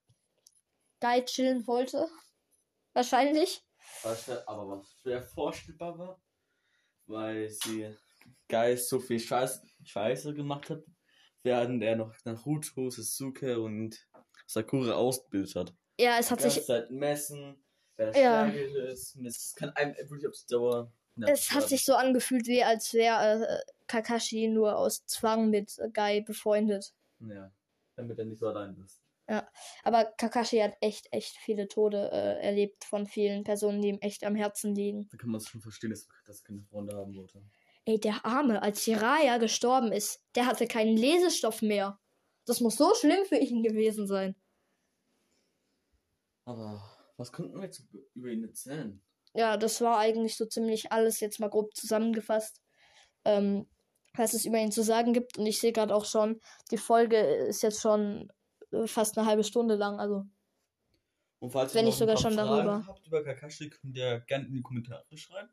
Guy 1.00 1.24
chillen 1.24 1.66
wollte. 1.66 2.08
Wahrscheinlich. 2.94 3.62
Was 4.02 4.28
aber 4.46 4.68
was 4.68 4.96
schwer 5.00 5.22
vorstellbar 5.22 5.98
war, 5.98 6.22
weil 7.06 7.48
sie 7.50 7.94
Geist 8.48 8.88
so 8.88 9.00
viel 9.00 9.18
Scheiß, 9.18 9.62
Scheiße 9.84 10.34
gemacht 10.34 10.70
hat, 10.70 10.82
während 11.42 11.82
er 11.82 11.96
noch 11.96 12.14
Naruto, 12.24 12.90
Sasuke 12.90 13.60
und 13.60 14.08
Sakura 14.46 14.94
ausgebildet 14.94 15.56
hat. 15.56 15.74
Ja, 15.98 16.18
es 16.18 16.30
hat 16.30 16.40
sich, 16.40 16.64
Zeit 16.64 16.90
messen, 16.90 17.62
wer 17.96 18.14
Ja. 18.14 18.50
stärker 18.50 18.88
ist. 18.88 19.16
Es 19.16 19.54
kann 19.54 19.70
einem 19.70 19.94
wirklich 19.96 20.28
auf 20.28 20.34
die 20.34 20.52
Dauer. 20.54 20.92
Es 21.20 21.52
hat 21.52 21.68
sich 21.68 21.84
so 21.84 21.94
angefühlt, 21.94 22.46
wie 22.46 22.64
als 22.64 22.94
wäre 22.94 23.46
äh, 23.46 23.72
Kakashi 23.86 24.48
nur 24.48 24.76
aus 24.76 25.04
Zwang 25.06 25.50
mit 25.50 25.76
Guy 25.94 26.22
befreundet. 26.22 26.94
Ja, 27.20 27.52
damit 27.96 28.18
er 28.18 28.24
nicht 28.24 28.38
so 28.38 28.48
allein 28.48 28.76
ist. 28.84 29.02
Aber 29.82 30.04
Kakashi 30.04 30.58
hat 30.58 30.76
echt, 30.80 31.08
echt 31.12 31.36
viele 31.38 31.68
Tode 31.68 32.10
äh, 32.12 32.44
erlebt 32.44 32.84
von 32.84 33.06
vielen 33.06 33.44
Personen, 33.44 33.80
die 33.80 33.88
ihm 33.88 33.98
echt 34.00 34.24
am 34.24 34.34
Herzen 34.34 34.74
liegen. 34.74 35.08
Da 35.10 35.16
kann 35.16 35.30
man 35.30 35.40
es 35.40 35.48
schon 35.48 35.60
verstehen, 35.60 35.90
dass, 35.90 36.08
dass 36.26 36.40
er 36.40 36.44
keine 36.44 36.62
Freunde 36.62 36.96
haben 36.96 37.14
wollte. 37.14 37.42
Ey, 37.84 37.98
der 37.98 38.24
Arme, 38.24 38.62
als 38.62 38.84
Jiraiya 38.86 39.38
gestorben 39.38 39.92
ist, 39.92 40.22
der 40.34 40.46
hatte 40.46 40.66
keinen 40.66 40.96
Lesestoff 40.96 41.62
mehr. 41.62 41.98
Das 42.44 42.60
muss 42.60 42.76
so 42.76 42.94
schlimm 42.94 43.24
für 43.24 43.36
ihn 43.36 43.62
gewesen 43.62 44.06
sein. 44.06 44.34
Aber 46.44 46.82
was 47.16 47.32
konnten 47.32 47.56
wir 47.56 47.64
jetzt 47.64 47.84
über 48.14 48.28
ihn 48.28 48.44
erzählen? 48.44 49.00
Ja, 49.34 49.56
das 49.56 49.80
war 49.80 49.98
eigentlich 49.98 50.36
so 50.36 50.46
ziemlich 50.46 50.92
alles 50.92 51.20
jetzt 51.20 51.40
mal 51.40 51.48
grob 51.48 51.74
zusammengefasst, 51.74 52.60
ähm, 53.24 53.66
was 54.14 54.34
es 54.34 54.44
über 54.44 54.58
ihn 54.58 54.72
zu 54.72 54.82
sagen 54.82 55.12
gibt. 55.12 55.38
Und 55.38 55.46
ich 55.46 55.58
sehe 55.60 55.72
gerade 55.72 55.94
auch 55.94 56.04
schon, 56.04 56.40
die 56.70 56.76
Folge 56.78 57.16
ist 57.18 57.62
jetzt 57.62 57.80
schon 57.80 58.30
äh, 58.72 58.86
fast 58.86 59.16
eine 59.16 59.26
halbe 59.26 59.44
Stunde 59.44 59.76
lang. 59.76 59.98
Also, 60.00 60.24
Und 61.40 61.50
falls 61.50 61.74
Wenn 61.74 61.86
ihr 61.86 61.86
nicht 61.86 62.00
noch 62.00 62.08
ein 62.08 62.16
sogar 62.16 62.16
schon 62.18 62.34
Fragen 62.34 62.66
darüber. 62.66 62.86
habt 62.86 63.06
über 63.06 63.24
Kakashi, 63.24 63.70
könnt 63.70 63.96
ihr 63.96 64.20
gerne 64.20 64.46
in 64.46 64.54
die 64.54 64.62
Kommentare 64.62 65.04
schreiben. 65.16 65.50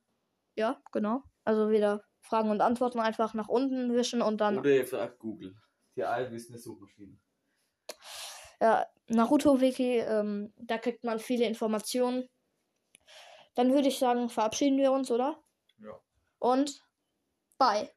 ja, 0.56 0.82
genau. 0.92 1.24
Also 1.46 1.70
wieder 1.70 2.04
Fragen 2.22 2.50
und 2.52 2.62
Antworten 2.62 3.00
einfach 3.00 3.34
nach 3.34 3.48
unten 3.48 3.94
wischen 3.94 4.22
und 4.22 4.42
dann 4.42 4.60
Oder 4.60 4.72
ihr 4.72 4.86
fragt 4.86 5.20
Google. 5.20 5.56
Die 5.96 6.04
allwissende 6.04 6.60
Suchmaschine. 6.60 7.18
Ja, 8.62 8.86
Naruto-Wiki, 9.08 10.00
ähm, 10.00 10.54
da 10.58 10.78
kriegt 10.78 11.04
man 11.04 11.20
viele 11.20 11.46
Informationen. 11.46 12.28
Dann 13.60 13.74
würde 13.74 13.90
ich 13.90 14.00
sagen, 14.00 14.30
verabschieden 14.30 14.78
wir 14.78 14.94
uns, 14.94 15.12
oder? 15.12 15.44
Ja. 15.80 16.00
Und 16.38 16.82
bye. 17.58 17.92